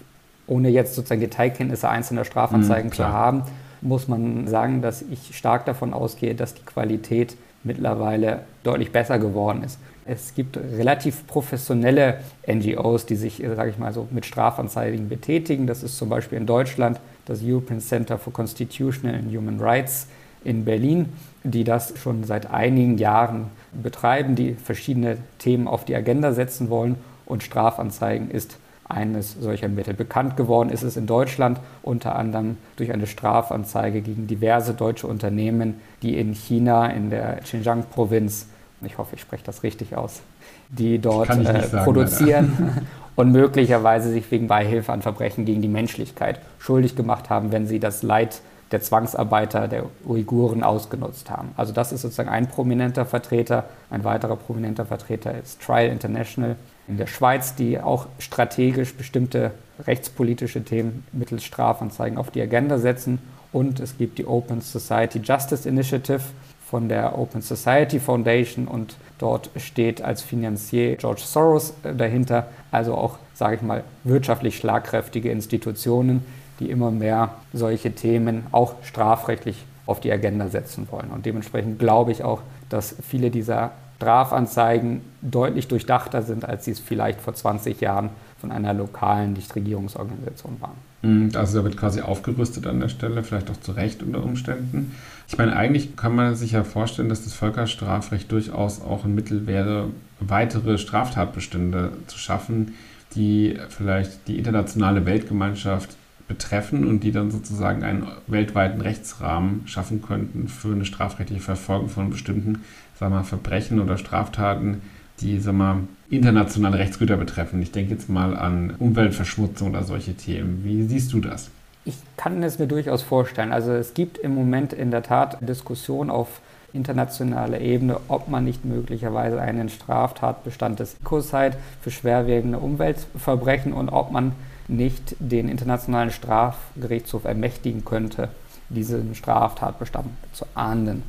ohne 0.47 0.69
jetzt 0.69 0.95
sozusagen 0.95 1.21
Detailkenntnisse 1.21 1.89
einzelner 1.89 2.25
Strafanzeigen 2.25 2.89
mhm, 2.89 2.93
zu 2.93 3.07
haben, 3.07 3.43
muss 3.81 4.07
man 4.07 4.47
sagen, 4.47 4.81
dass 4.81 5.01
ich 5.01 5.35
stark 5.37 5.65
davon 5.65 5.93
ausgehe, 5.93 6.35
dass 6.35 6.53
die 6.53 6.63
Qualität 6.63 7.37
mittlerweile 7.63 8.41
deutlich 8.63 8.91
besser 8.91 9.17
geworden 9.17 9.63
ist. 9.63 9.79
Es 10.07 10.35
gibt 10.35 10.55
relativ 10.57 11.25
professionelle 11.25 12.19
NGOs, 12.47 13.07
die 13.07 13.15
sich, 13.15 13.43
sage 13.55 13.71
ich 13.71 13.79
mal, 13.79 13.91
so 13.91 14.07
mit 14.11 14.27
Strafanzeigen 14.27 15.09
betätigen. 15.09 15.65
Das 15.65 15.81
ist 15.81 15.97
zum 15.97 16.09
Beispiel 16.09 16.37
in 16.37 16.45
Deutschland 16.45 16.99
das 17.25 17.39
European 17.43 17.79
Center 17.79 18.19
for 18.19 18.31
Constitutional 18.31 19.15
and 19.15 19.35
Human 19.35 19.59
Rights 19.59 20.07
in 20.43 20.63
Berlin, 20.63 21.11
die 21.43 21.63
das 21.63 21.97
schon 21.97 22.23
seit 22.23 22.51
einigen 22.51 22.99
Jahren 22.99 23.47
betreiben, 23.73 24.35
die 24.35 24.53
verschiedene 24.53 25.17
Themen 25.39 25.67
auf 25.67 25.85
die 25.85 25.95
Agenda 25.95 26.33
setzen 26.33 26.69
wollen. 26.69 26.97
Und 27.25 27.41
Strafanzeigen 27.41 28.29
ist 28.29 28.59
eines 28.87 29.35
solcher 29.39 29.69
Mittel. 29.69 29.95
Bekannt 29.95 30.37
geworden 30.37 30.69
ist 30.69 30.83
es 30.83 30.97
in 30.97 31.07
Deutschland 31.07 31.59
unter 31.81 32.15
anderem 32.15 32.57
durch 32.75 32.93
eine 32.93 33.07
Strafanzeige 33.07 34.01
gegen 34.01 34.27
diverse 34.27 34.75
deutsche 34.75 35.07
Unternehmen, 35.07 35.81
die 36.03 36.19
in 36.19 36.33
China 36.33 36.85
in 36.85 37.09
der 37.09 37.37
Xinjiang-Provinz 37.37 38.45
ich 38.81 38.97
hoffe, 38.97 39.15
ich 39.15 39.21
spreche 39.21 39.43
das 39.43 39.63
richtig 39.63 39.95
aus, 39.95 40.21
die 40.69 40.99
dort 40.99 41.29
äh, 41.29 41.43
sagen, 41.43 41.83
produzieren 41.83 42.87
und 43.15 43.31
möglicherweise 43.31 44.11
sich 44.11 44.29
wegen 44.31 44.47
Beihilfe 44.47 44.91
an 44.91 45.01
Verbrechen 45.01 45.45
gegen 45.45 45.61
die 45.61 45.67
Menschlichkeit 45.67 46.39
schuldig 46.59 46.95
gemacht 46.95 47.29
haben, 47.29 47.51
wenn 47.51 47.67
sie 47.67 47.79
das 47.79 48.03
Leid 48.03 48.41
der 48.71 48.81
Zwangsarbeiter 48.81 49.67
der 49.67 49.85
Uiguren 50.05 50.63
ausgenutzt 50.63 51.29
haben. 51.29 51.51
Also 51.55 51.71
das 51.71 51.91
ist 51.91 52.01
sozusagen 52.01 52.29
ein 52.29 52.47
prominenter 52.47 53.05
Vertreter. 53.05 53.65
Ein 53.89 54.03
weiterer 54.03 54.35
prominenter 54.35 54.85
Vertreter 54.85 55.37
ist 55.37 55.61
Trial 55.61 55.89
International 55.89 56.55
in 56.87 56.97
der 56.97 57.07
Schweiz, 57.07 57.55
die 57.55 57.79
auch 57.79 58.07
strategisch 58.19 58.95
bestimmte 58.95 59.51
rechtspolitische 59.85 60.63
Themen 60.63 61.05
mittels 61.11 61.43
Strafanzeigen 61.43 62.17
auf 62.17 62.31
die 62.31 62.41
Agenda 62.41 62.77
setzen. 62.79 63.19
Und 63.51 63.79
es 63.79 63.97
gibt 63.97 64.17
die 64.17 64.25
Open 64.25 64.61
Society 64.61 65.19
Justice 65.19 65.67
Initiative, 65.67 66.21
von 66.69 66.89
der 66.89 67.17
Open 67.17 67.41
Society 67.41 67.99
Foundation 67.99 68.67
und 68.67 68.97
dort 69.19 69.49
steht 69.57 70.01
als 70.01 70.21
Finanzier 70.21 70.95
George 70.95 71.21
Soros 71.23 71.73
äh, 71.83 71.93
dahinter, 71.93 72.47
also 72.71 72.95
auch, 72.95 73.17
sage 73.33 73.55
ich 73.55 73.61
mal, 73.61 73.83
wirtschaftlich 74.03 74.57
schlagkräftige 74.57 75.29
Institutionen, 75.29 76.25
die 76.59 76.69
immer 76.69 76.91
mehr 76.91 77.35
solche 77.53 77.91
Themen 77.91 78.47
auch 78.51 78.75
strafrechtlich 78.83 79.63
auf 79.85 79.99
die 79.99 80.11
Agenda 80.11 80.47
setzen 80.47 80.87
wollen. 80.89 81.11
Und 81.11 81.25
dementsprechend 81.25 81.77
glaube 81.79 82.11
ich 82.11 82.23
auch, 82.23 82.41
dass 82.69 82.95
viele 83.07 83.29
dieser 83.29 83.71
Strafanzeigen 84.05 85.01
deutlich 85.23 85.67
durchdachter 85.67 86.21
sind, 86.21 86.45
als 86.45 86.65
sie 86.65 86.71
es 86.71 86.79
vielleicht 86.79 87.19
vor 87.21 87.33
20 87.33 87.81
Jahren 87.81 88.11
von 88.39 88.51
einer 88.51 88.71
lokalen 88.71 89.33
Nichtregierungsorganisation 89.33 90.57
waren. 90.61 90.75
Mhm, 91.01 91.31
also 91.35 91.57
da 91.57 91.63
wird 91.63 91.75
quasi 91.75 92.01
aufgerüstet 92.01 92.67
an 92.67 92.79
der 92.79 92.89
Stelle, 92.89 93.23
vielleicht 93.23 93.49
auch 93.49 93.59
zu 93.59 93.71
Recht 93.71 94.03
unter 94.03 94.23
Umständen. 94.23 94.95
Ich 95.27 95.39
meine, 95.39 95.55
eigentlich 95.55 95.95
kann 95.95 96.13
man 96.13 96.35
sich 96.35 96.51
ja 96.51 96.63
vorstellen, 96.63 97.09
dass 97.09 97.23
das 97.23 97.33
Völkerstrafrecht 97.33 98.31
durchaus 98.31 98.79
auch 98.79 99.05
ein 99.05 99.15
Mittel 99.15 99.47
wäre, 99.47 99.87
weitere 100.19 100.77
Straftatbestände 100.77 101.93
zu 102.05 102.19
schaffen, 102.19 102.75
die 103.15 103.57
vielleicht 103.69 104.27
die 104.27 104.37
internationale 104.37 105.07
Weltgemeinschaft 105.07 105.89
betreffen 106.27 106.87
und 106.87 107.03
die 107.03 107.11
dann 107.11 107.31
sozusagen 107.31 107.83
einen 107.83 108.07
weltweiten 108.27 108.81
Rechtsrahmen 108.81 109.67
schaffen 109.67 110.01
könnten 110.01 110.47
für 110.47 110.71
eine 110.71 110.85
strafrechtliche 110.85 111.41
Verfolgung 111.41 111.89
von 111.89 112.09
bestimmten 112.09 112.63
sagen 112.99 113.13
wir, 113.13 113.23
Verbrechen 113.23 113.79
oder 113.79 113.97
Straftaten, 113.97 114.81
die 115.19 115.39
sagen 115.39 115.57
wir, 115.57 115.79
internationale 116.09 116.79
Rechtsgüter 116.79 117.17
betreffen. 117.17 117.61
Ich 117.61 117.71
denke 117.71 117.93
jetzt 117.93 118.09
mal 118.09 118.35
an 118.37 118.75
Umweltverschmutzung 118.79 119.69
oder 119.71 119.83
solche 119.83 120.15
Themen. 120.15 120.61
Wie 120.63 120.83
siehst 120.83 121.13
du 121.13 121.19
das? 121.19 121.49
Ich 121.83 121.95
kann 122.17 122.41
es 122.43 122.57
mir 122.57 122.67
durchaus 122.67 123.01
vorstellen. 123.01 123.51
Also 123.51 123.71
es 123.71 123.93
gibt 123.93 124.17
im 124.17 124.33
Moment 124.33 124.73
in 124.73 124.91
der 124.91 125.03
Tat 125.03 125.37
Diskussion 125.47 126.09
auf 126.09 126.41
internationaler 126.73 127.61
Ebene, 127.61 127.99
ob 128.07 128.27
man 128.27 128.43
nicht 128.43 128.65
möglicherweise 128.65 129.39
einen 129.39 129.69
Straftatbestand 129.69 130.79
des 130.79 130.95
Ecocide 131.01 131.53
für 131.81 131.91
schwerwiegende 131.91 132.59
Umweltverbrechen 132.59 133.71
und 133.71 133.89
ob 133.89 134.11
man 134.11 134.33
nicht 134.67 135.15
den 135.19 135.49
Internationalen 135.49 136.11
Strafgerichtshof 136.11 137.25
ermächtigen 137.25 137.85
könnte, 137.85 138.29
diesen 138.69 139.15
Straftatbestand 139.15 140.07
zu 140.33 140.45
ahnden. 140.55 141.03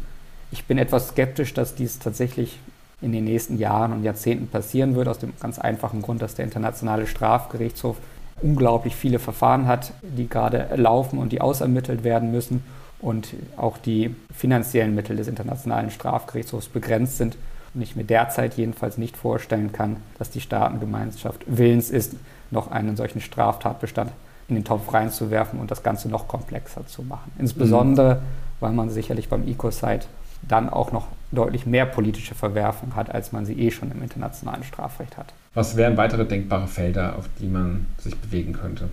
Ich 0.50 0.64
bin 0.64 0.78
etwas 0.78 1.08
skeptisch, 1.08 1.54
dass 1.54 1.74
dies 1.74 1.98
tatsächlich 1.98 2.58
in 3.00 3.12
den 3.12 3.24
nächsten 3.24 3.58
Jahren 3.58 3.92
und 3.92 4.04
Jahrzehnten 4.04 4.48
passieren 4.48 4.94
wird, 4.94 5.08
aus 5.08 5.18
dem 5.18 5.32
ganz 5.40 5.58
einfachen 5.58 6.02
Grund, 6.02 6.22
dass 6.22 6.34
der 6.34 6.44
Internationale 6.44 7.06
Strafgerichtshof 7.06 7.96
unglaublich 8.42 8.94
viele 8.94 9.18
Verfahren 9.18 9.66
hat, 9.66 9.92
die 10.02 10.28
gerade 10.28 10.68
laufen 10.76 11.18
und 11.18 11.32
die 11.32 11.40
ausermittelt 11.40 12.04
werden 12.04 12.30
müssen 12.30 12.62
und 13.00 13.34
auch 13.56 13.78
die 13.78 14.14
finanziellen 14.34 14.94
Mittel 14.94 15.16
des 15.16 15.28
Internationalen 15.28 15.90
Strafgerichtshofs 15.90 16.68
begrenzt 16.68 17.18
sind 17.18 17.36
und 17.74 17.82
ich 17.82 17.96
mir 17.96 18.04
derzeit 18.04 18.54
jedenfalls 18.54 18.98
nicht 18.98 19.16
vorstellen 19.16 19.72
kann, 19.72 19.96
dass 20.18 20.30
die 20.30 20.40
Staatengemeinschaft 20.40 21.44
willens 21.46 21.90
ist, 21.90 22.16
noch 22.50 22.70
einen 22.70 22.96
solchen 22.96 23.20
Straftatbestand 23.20 24.10
in 24.48 24.54
den 24.54 24.64
Topf 24.64 24.92
reinzuwerfen 24.92 25.58
und 25.58 25.70
das 25.70 25.82
Ganze 25.82 26.08
noch 26.08 26.28
komplexer 26.28 26.86
zu 26.86 27.02
machen. 27.02 27.32
Insbesondere, 27.38 28.20
weil 28.60 28.72
man 28.72 28.90
sicherlich 28.90 29.28
beim 29.28 29.46
Ecocide 29.46 30.06
dann 30.48 30.68
auch 30.68 30.92
noch 30.92 31.08
deutlich 31.32 31.66
mehr 31.66 31.86
politische 31.86 32.34
Verwerfung 32.34 32.94
hat, 32.94 33.12
als 33.12 33.32
man 33.32 33.46
sie 33.46 33.54
eh 33.54 33.70
schon 33.70 33.90
im 33.90 34.02
internationalen 34.02 34.62
Strafrecht 34.62 35.16
hat. 35.16 35.32
Was 35.54 35.76
wären 35.76 35.96
weitere 35.96 36.24
denkbare 36.24 36.68
Felder, 36.68 37.16
auf 37.16 37.28
die 37.40 37.48
man 37.48 37.86
sich 37.98 38.16
bewegen 38.16 38.52
könnte? 38.52 38.88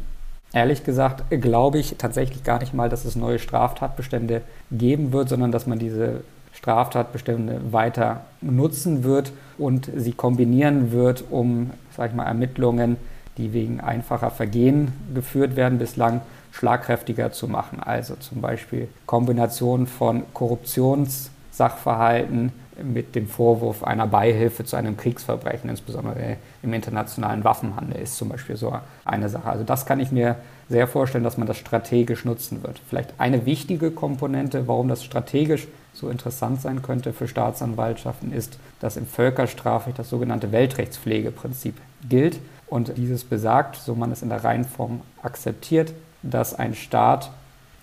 Ehrlich 0.54 0.84
gesagt 0.84 1.24
glaube 1.30 1.80
ich 1.80 1.96
tatsächlich 1.98 2.44
gar 2.44 2.60
nicht 2.60 2.74
mal, 2.74 2.90
dass 2.90 3.06
es 3.06 3.16
neue 3.16 3.40
Straftatbestände 3.40 4.42
geben 4.72 5.12
wird, 5.12 5.30
sondern 5.30 5.52
dass 5.52 5.68
man 5.68 5.80
diese 5.80 6.22
Straftatbestände 6.54 7.60
weiter 7.72 8.22
nutzen 8.42 9.04
wird 9.04 9.32
und 9.58 9.90
sie 9.96 10.14
kombinieren 10.14 10.92
wird, 10.92 11.24
um, 11.30 11.72
sag 11.96 12.12
ich 12.12 12.16
mal, 12.16 12.26
Ermittlungen, 12.26 12.98
die 13.38 13.54
wegen 13.54 13.80
einfacher 13.82 14.32
Vergehen 14.32 14.94
geführt 15.14 15.56
werden, 15.56 15.80
bislang 15.80 16.22
schlagkräftiger 16.52 17.32
zu 17.32 17.48
machen. 17.48 17.80
Also 17.82 18.16
zum 18.16 18.42
Beispiel 18.42 18.88
Kombination 19.06 19.88
von 19.88 20.24
Korruptions- 20.34 21.30
Sachverhalten 21.54 22.52
mit 22.82 23.14
dem 23.14 23.28
Vorwurf 23.28 23.84
einer 23.84 24.08
Beihilfe 24.08 24.66
zu 24.66 24.76
einem 24.76 24.98
Kriegsverbrechen, 24.98 25.70
insbesondere 25.70 26.38
im 26.64 26.74
internationalen 26.74 27.44
Waffenhandel, 27.44 28.02
ist 28.02 28.18
zum 28.18 28.30
Beispiel 28.30 28.56
so 28.56 28.76
eine 29.06 29.30
Sache. 29.30 29.48
Also 29.48 29.64
das 29.64 29.86
kann 29.86 30.00
ich 30.00 30.12
mir 30.12 30.38
sehr 30.70 30.88
vorstellen, 30.88 31.24
dass 31.24 31.38
man 31.38 31.46
das 31.46 31.58
strategisch 31.58 32.26
nutzen 32.26 32.64
wird. 32.64 32.82
Vielleicht 32.90 33.14
eine 33.20 33.46
wichtige 33.46 33.92
Komponente, 33.92 34.68
warum 34.68 34.88
das 34.88 35.04
strategisch 35.04 35.68
so 35.94 36.10
interessant 36.10 36.62
sein 36.62 36.82
könnte 36.82 37.14
für 37.14 37.28
Staatsanwaltschaften, 37.28 38.34
ist, 38.34 38.58
dass 38.80 38.98
im 38.98 39.06
Völkerstrafrecht 39.06 40.00
das 40.00 40.10
sogenannte 40.10 40.52
Weltrechtspflegeprinzip 40.52 41.76
gilt. 42.10 42.40
Und 42.68 42.98
dieses 42.98 43.24
besagt, 43.24 43.76
so 43.76 43.96
man 43.96 44.12
es 44.12 44.22
in 44.22 44.30
der 44.30 44.44
Reihenform 44.44 45.02
akzeptiert, 45.22 45.94
dass 46.24 46.56
ein 46.56 46.74
Staat 46.74 47.32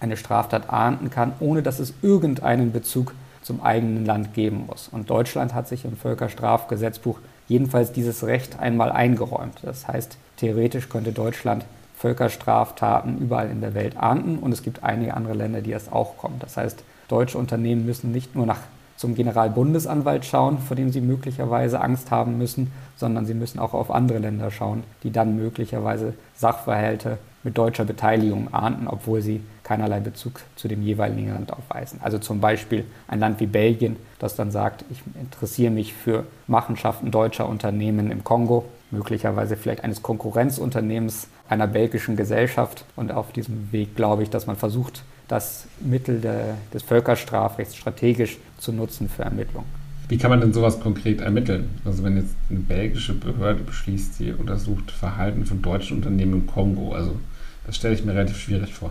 eine 0.00 0.16
Straftat 0.16 0.70
ahnden 0.70 1.10
kann, 1.10 1.32
ohne 1.40 1.62
dass 1.62 1.78
es 1.78 1.94
irgendeinen 2.02 2.72
Bezug 2.72 3.14
zum 3.42 3.62
eigenen 3.62 4.04
Land 4.04 4.34
geben 4.34 4.66
muss. 4.66 4.88
Und 4.88 5.10
Deutschland 5.10 5.54
hat 5.54 5.68
sich 5.68 5.84
im 5.84 5.96
Völkerstrafgesetzbuch 5.96 7.18
jedenfalls 7.48 7.92
dieses 7.92 8.24
Recht 8.24 8.58
einmal 8.58 8.92
eingeräumt. 8.92 9.58
Das 9.62 9.88
heißt, 9.88 10.16
theoretisch 10.36 10.88
könnte 10.88 11.12
Deutschland 11.12 11.64
Völkerstraftaten 11.96 13.18
überall 13.18 13.50
in 13.50 13.60
der 13.60 13.74
Welt 13.74 13.98
ahnden 13.98 14.38
und 14.38 14.52
es 14.52 14.62
gibt 14.62 14.82
einige 14.82 15.14
andere 15.14 15.34
Länder, 15.34 15.60
die 15.60 15.72
das 15.72 15.92
auch 15.92 16.16
kommen. 16.16 16.38
Das 16.38 16.56
heißt, 16.56 16.82
deutsche 17.08 17.36
Unternehmen 17.36 17.84
müssen 17.84 18.10
nicht 18.10 18.34
nur 18.34 18.46
nach 18.46 18.60
zum 19.00 19.14
Generalbundesanwalt 19.14 20.26
schauen, 20.26 20.58
vor 20.58 20.76
dem 20.76 20.92
sie 20.92 21.00
möglicherweise 21.00 21.80
Angst 21.80 22.10
haben 22.10 22.36
müssen, 22.36 22.70
sondern 22.96 23.24
sie 23.24 23.32
müssen 23.32 23.58
auch 23.58 23.72
auf 23.72 23.90
andere 23.90 24.18
Länder 24.18 24.50
schauen, 24.50 24.84
die 25.04 25.10
dann 25.10 25.36
möglicherweise 25.36 26.12
Sachverhalte 26.36 27.16
mit 27.42 27.56
deutscher 27.56 27.86
Beteiligung 27.86 28.52
ahnden, 28.52 28.86
obwohl 28.86 29.22
sie 29.22 29.40
keinerlei 29.62 30.00
Bezug 30.00 30.42
zu 30.54 30.68
dem 30.68 30.82
jeweiligen 30.82 31.32
Land 31.32 31.50
aufweisen. 31.50 31.98
Also 32.02 32.18
zum 32.18 32.42
Beispiel 32.42 32.84
ein 33.08 33.20
Land 33.20 33.40
wie 33.40 33.46
Belgien, 33.46 33.96
das 34.18 34.36
dann 34.36 34.50
sagt, 34.50 34.84
ich 34.90 35.00
interessiere 35.18 35.70
mich 35.70 35.94
für 35.94 36.24
Machenschaften 36.46 37.10
deutscher 37.10 37.48
Unternehmen 37.48 38.10
im 38.10 38.22
Kongo, 38.22 38.66
möglicherweise 38.90 39.56
vielleicht 39.56 39.82
eines 39.82 40.02
Konkurrenzunternehmens 40.02 41.28
einer 41.48 41.66
belgischen 41.66 42.16
Gesellschaft. 42.16 42.84
Und 42.96 43.12
auf 43.12 43.32
diesem 43.32 43.72
Weg 43.72 43.96
glaube 43.96 44.24
ich, 44.24 44.28
dass 44.28 44.46
man 44.46 44.56
versucht, 44.56 45.04
das 45.30 45.66
Mittel 45.80 46.20
der, 46.20 46.56
des 46.74 46.82
Völkerstrafrechts 46.82 47.76
strategisch 47.76 48.38
zu 48.58 48.72
nutzen 48.72 49.08
für 49.08 49.22
Ermittlungen. 49.22 49.68
Wie 50.08 50.18
kann 50.18 50.30
man 50.30 50.40
denn 50.40 50.52
sowas 50.52 50.80
konkret 50.80 51.20
ermitteln? 51.20 51.70
Also 51.84 52.02
wenn 52.02 52.16
jetzt 52.16 52.34
eine 52.50 52.58
belgische 52.58 53.14
Behörde 53.14 53.62
beschließt, 53.62 54.14
sie 54.14 54.32
untersucht 54.32 54.90
Verhalten 54.90 55.46
von 55.46 55.62
deutschen 55.62 55.98
Unternehmen 55.98 56.32
im 56.32 56.46
Kongo, 56.48 56.92
also 56.92 57.12
das 57.64 57.76
stelle 57.76 57.94
ich 57.94 58.04
mir 58.04 58.12
relativ 58.12 58.38
schwierig 58.38 58.74
vor. 58.74 58.90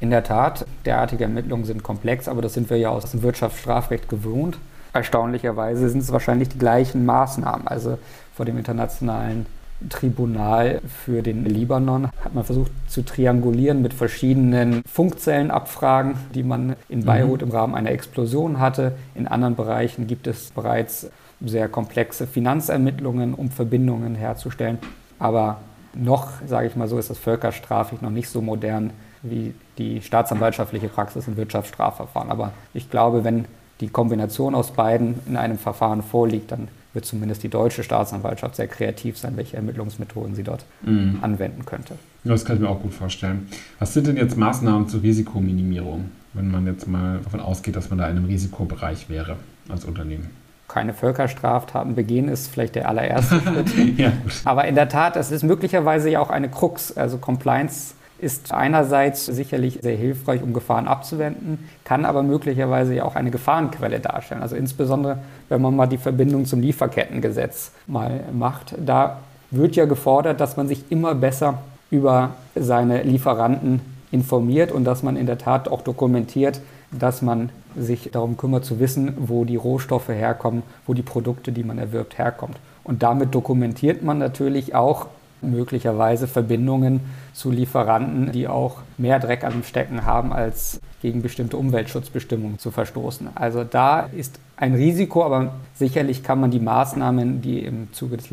In 0.00 0.10
der 0.10 0.24
Tat, 0.24 0.66
derartige 0.84 1.24
Ermittlungen 1.24 1.64
sind 1.64 1.84
komplex, 1.84 2.26
aber 2.26 2.42
das 2.42 2.54
sind 2.54 2.70
wir 2.70 2.76
ja 2.76 2.88
aus 2.88 3.10
dem 3.10 3.22
Wirtschaftsstrafrecht 3.22 4.08
gewohnt. 4.08 4.58
Erstaunlicherweise 4.92 5.88
sind 5.88 6.00
es 6.00 6.10
wahrscheinlich 6.10 6.48
die 6.48 6.58
gleichen 6.58 7.06
Maßnahmen. 7.06 7.68
Also 7.68 7.98
vor 8.34 8.44
dem 8.44 8.58
internationalen 8.58 9.46
Tribunal 9.88 10.80
für 11.04 11.22
den 11.22 11.44
Libanon 11.44 12.08
hat 12.24 12.34
man 12.34 12.44
versucht 12.44 12.72
zu 12.88 13.02
triangulieren 13.02 13.80
mit 13.80 13.94
verschiedenen 13.94 14.82
Funkzellenabfragen, 14.90 16.14
die 16.34 16.42
man 16.42 16.74
in 16.88 17.04
Beirut 17.04 17.42
mhm. 17.42 17.48
im 17.48 17.52
Rahmen 17.52 17.74
einer 17.74 17.90
Explosion 17.90 18.58
hatte. 18.58 18.92
In 19.14 19.28
anderen 19.28 19.54
Bereichen 19.54 20.06
gibt 20.06 20.26
es 20.26 20.50
bereits 20.50 21.10
sehr 21.40 21.68
komplexe 21.68 22.26
Finanzermittlungen, 22.26 23.34
um 23.34 23.50
Verbindungen 23.50 24.16
herzustellen. 24.16 24.78
Aber 25.18 25.58
noch, 25.94 26.30
sage 26.46 26.66
ich 26.66 26.76
mal 26.76 26.88
so, 26.88 26.98
ist 26.98 27.10
das 27.10 27.18
völkerstraflich 27.18 28.00
noch 28.00 28.10
nicht 28.10 28.28
so 28.28 28.40
modern 28.40 28.90
wie 29.22 29.54
die 29.78 30.02
staatsanwaltschaftliche 30.02 30.88
Praxis 30.88 31.28
in 31.28 31.36
Wirtschaftsstrafverfahren. 31.36 32.30
Aber 32.30 32.52
ich 32.74 32.90
glaube, 32.90 33.24
wenn 33.24 33.46
die 33.80 33.88
Kombination 33.88 34.54
aus 34.54 34.72
beiden 34.72 35.20
in 35.26 35.36
einem 35.36 35.58
Verfahren 35.58 36.02
vorliegt, 36.02 36.50
dann 36.50 36.68
wird 36.94 37.04
zumindest 37.04 37.42
die 37.42 37.48
deutsche 37.48 37.82
Staatsanwaltschaft 37.82 38.56
sehr 38.56 38.66
kreativ 38.66 39.18
sein, 39.18 39.36
welche 39.36 39.56
Ermittlungsmethoden 39.56 40.34
sie 40.34 40.42
dort 40.42 40.64
mhm. 40.82 41.18
anwenden 41.22 41.64
könnte. 41.64 41.94
Ja, 42.24 42.32
das 42.32 42.44
kann 42.44 42.56
ich 42.56 42.62
mir 42.62 42.68
auch 42.68 42.80
gut 42.80 42.94
vorstellen. 42.94 43.48
Was 43.78 43.94
sind 43.94 44.06
denn 44.06 44.16
jetzt 44.16 44.36
Maßnahmen 44.36 44.88
zur 44.88 45.02
Risikominimierung, 45.02 46.10
wenn 46.34 46.50
man 46.50 46.66
jetzt 46.66 46.86
mal 46.88 47.20
davon 47.22 47.40
ausgeht, 47.40 47.76
dass 47.76 47.90
man 47.90 47.98
da 47.98 48.08
in 48.08 48.16
einem 48.16 48.26
Risikobereich 48.26 49.08
wäre 49.08 49.36
als 49.68 49.84
Unternehmen? 49.84 50.30
keine 50.68 50.92
Völkerstraftaten 50.92 51.94
begehen, 51.94 52.28
ist 52.28 52.48
vielleicht 52.48 52.74
der 52.74 52.88
allererste 52.88 53.40
Schritt. 53.44 53.98
ja, 53.98 54.12
Aber 54.44 54.66
in 54.66 54.74
der 54.74 54.88
Tat, 54.88 55.16
es 55.16 55.30
ist 55.32 55.42
möglicherweise 55.42 56.10
ja 56.10 56.20
auch 56.20 56.30
eine 56.30 56.50
Krux. 56.50 56.96
Also 56.96 57.16
Compliance 57.16 57.94
ist 58.18 58.52
einerseits 58.52 59.26
sicherlich 59.26 59.78
sehr 59.82 59.96
hilfreich, 59.96 60.42
um 60.42 60.52
Gefahren 60.52 60.88
abzuwenden, 60.88 61.68
kann 61.84 62.04
aber 62.04 62.22
möglicherweise 62.22 62.94
ja 62.94 63.04
auch 63.04 63.16
eine 63.16 63.30
Gefahrenquelle 63.30 64.00
darstellen. 64.00 64.42
Also 64.42 64.56
insbesondere, 64.56 65.18
wenn 65.48 65.62
man 65.62 65.76
mal 65.76 65.86
die 65.86 65.98
Verbindung 65.98 66.44
zum 66.44 66.60
Lieferkettengesetz 66.60 67.72
mal 67.86 68.20
macht. 68.32 68.74
Da 68.84 69.18
wird 69.50 69.76
ja 69.76 69.86
gefordert, 69.86 70.40
dass 70.40 70.56
man 70.56 70.68
sich 70.68 70.84
immer 70.90 71.14
besser 71.14 71.58
über 71.90 72.30
seine 72.54 73.02
Lieferanten 73.02 73.80
informiert 74.10 74.72
und 74.72 74.84
dass 74.84 75.02
man 75.02 75.16
in 75.16 75.26
der 75.26 75.38
Tat 75.38 75.68
auch 75.68 75.82
dokumentiert, 75.82 76.60
dass 76.90 77.22
man 77.22 77.50
sich 77.76 78.10
darum 78.12 78.36
kümmert 78.36 78.64
zu 78.64 78.80
wissen, 78.80 79.14
wo 79.18 79.44
die 79.44 79.56
Rohstoffe 79.56 80.08
herkommen, 80.08 80.62
wo 80.86 80.94
die 80.94 81.02
Produkte, 81.02 81.52
die 81.52 81.64
man 81.64 81.78
erwirbt, 81.78 82.18
herkommt. 82.18 82.56
Und 82.84 83.02
damit 83.02 83.34
dokumentiert 83.34 84.02
man 84.02 84.18
natürlich 84.18 84.74
auch 84.74 85.06
möglicherweise 85.40 86.26
Verbindungen 86.26 87.00
zu 87.32 87.50
Lieferanten, 87.50 88.32
die 88.32 88.48
auch 88.48 88.78
mehr 88.96 89.18
Dreck 89.18 89.44
am 89.44 89.62
Stecken 89.62 90.04
haben, 90.04 90.32
als 90.32 90.80
gegen 91.00 91.22
bestimmte 91.22 91.56
Umweltschutzbestimmungen 91.56 92.58
zu 92.58 92.70
verstoßen. 92.70 93.28
Also 93.34 93.64
da 93.64 94.00
ist 94.00 94.40
ein 94.56 94.74
Risiko, 94.74 95.24
aber 95.24 95.54
sicherlich 95.74 96.22
kann 96.22 96.40
man 96.40 96.50
die 96.50 96.60
Maßnahmen, 96.60 97.40
die 97.40 97.60
im 97.60 97.92
Zuge 97.92 98.16
des 98.16 98.30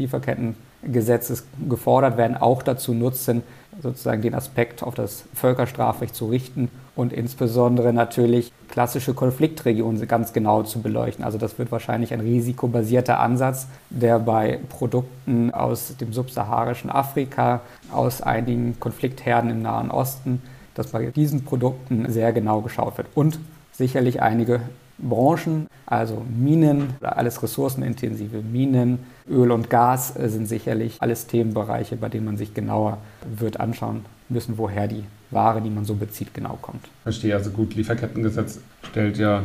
Lieferkettengesetzes 0.85 1.45
gefordert 1.67 2.17
werden, 2.17 2.37
auch 2.37 2.63
dazu 2.63 2.93
nutzen, 2.93 3.43
sozusagen 3.81 4.21
den 4.21 4.33
Aspekt 4.33 4.83
auf 4.83 4.95
das 4.95 5.25
Völkerstrafrecht 5.33 6.15
zu 6.15 6.27
richten 6.27 6.69
und 6.95 7.11
insbesondere 7.11 7.91
natürlich 7.91 8.51
klassische 8.69 9.13
Konfliktregionen 9.13 10.07
ganz 10.07 10.31
genau 10.31 10.63
zu 10.63 10.81
beleuchten. 10.81 11.25
Also 11.25 11.37
das 11.37 11.59
wird 11.59 11.71
wahrscheinlich 11.71 12.13
ein 12.13 12.21
risikobasierter 12.21 13.19
Ansatz, 13.19 13.67
der 13.89 14.19
bei 14.19 14.59
Produkten 14.69 15.53
aus 15.53 15.97
dem 15.97 16.13
subsaharischen 16.13 16.89
Afrika, 16.89 17.61
aus 17.91 18.21
einigen 18.21 18.79
Konfliktherden 18.79 19.49
im 19.49 19.61
Nahen 19.61 19.91
Osten, 19.91 20.41
dass 20.73 20.87
bei 20.87 21.07
diesen 21.07 21.43
Produkten 21.43 22.09
sehr 22.09 22.31
genau 22.31 22.61
geschaut 22.61 22.97
wird. 22.97 23.07
Und 23.13 23.39
sicherlich 23.73 24.21
einige 24.21 24.61
Branchen, 24.97 25.67
also 25.85 26.23
Minen, 26.35 26.93
alles 27.01 27.41
ressourcenintensive 27.43 28.41
Minen, 28.41 28.99
Öl 29.29 29.51
und 29.51 29.69
Gas 29.69 30.13
sind 30.13 30.47
sicherlich 30.47 31.01
alles 31.01 31.27
Themenbereiche, 31.27 31.95
bei 31.97 32.09
denen 32.09 32.25
man 32.25 32.37
sich 32.37 32.53
genauer 32.53 32.97
wird 33.37 33.59
anschauen 33.59 34.05
müssen, 34.29 34.57
woher 34.57 34.87
die 34.87 35.03
Ware, 35.31 35.61
die 35.61 35.69
man 35.69 35.85
so 35.85 35.95
bezieht, 35.95 36.33
genau 36.33 36.57
kommt. 36.61 36.85
Verstehe, 37.03 37.35
also 37.35 37.51
gut, 37.51 37.75
Lieferkettengesetz 37.75 38.59
stellt 38.83 39.17
ja 39.17 39.43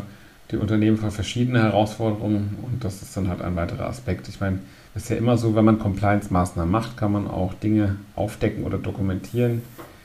die 0.50 0.56
Unternehmen 0.56 0.96
vor 0.96 1.10
verschiedene 1.10 1.62
Herausforderungen 1.62 2.56
und 2.62 2.84
das 2.84 3.02
ist 3.02 3.16
dann 3.16 3.28
halt 3.28 3.40
ein 3.40 3.56
weiterer 3.56 3.86
Aspekt. 3.86 4.28
Ich 4.28 4.40
meine, 4.40 4.58
es 4.94 5.04
ist 5.04 5.08
ja 5.08 5.16
immer 5.16 5.36
so, 5.38 5.54
wenn 5.54 5.64
man 5.64 5.78
Compliance-Maßnahmen 5.78 6.70
macht, 6.70 6.96
kann 6.96 7.12
man 7.12 7.28
auch 7.28 7.54
Dinge 7.54 7.96
aufdecken 8.16 8.64
oder 8.64 8.78
dokumentieren, 8.78 9.62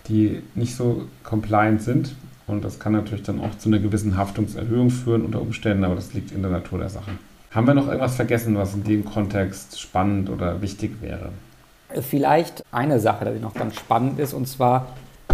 die 0.08 0.42
nicht 0.54 0.75
so 0.75 1.08
compliant 1.24 1.82
sind. 1.82 2.16
Und 2.48 2.64
das 2.64 2.80
kann 2.80 2.94
natürlich 2.94 3.24
dann 3.24 3.42
auch 3.42 3.58
zu 3.58 3.70
einer 3.70 3.80
gewissen 3.80 4.18
Haftungserhöhung 4.18 4.90
führen 4.90 5.25
unter 5.25 5.42
Umständen, 5.42 5.84
aber 5.84 5.96
das 5.96 6.14
liegt 6.14 6.32
in 6.32 6.42
der 6.42 6.52
Natur 6.52 6.80
der 6.80 6.90
Sache. 6.90 7.12
Haben 7.52 7.68
wir 7.68 7.74
noch 7.74 7.88
irgendwas 7.88 8.16
vergessen, 8.16 8.56
was 8.56 8.74
in 8.74 8.84
dem 8.84 9.06
Kontext 9.06 9.80
spannend 9.80 10.30
oder 10.30 10.62
wichtig 10.62 11.02
wäre? 11.02 11.30
Vielleicht 12.02 12.64
eine 12.72 13.00
Sache, 13.00 13.34
die 13.34 13.40
noch 13.40 13.54
ganz 13.54 13.75
spannend 13.75 14.20
ist, 14.20 14.34
und 14.34 14.48
zwar, 14.48 14.88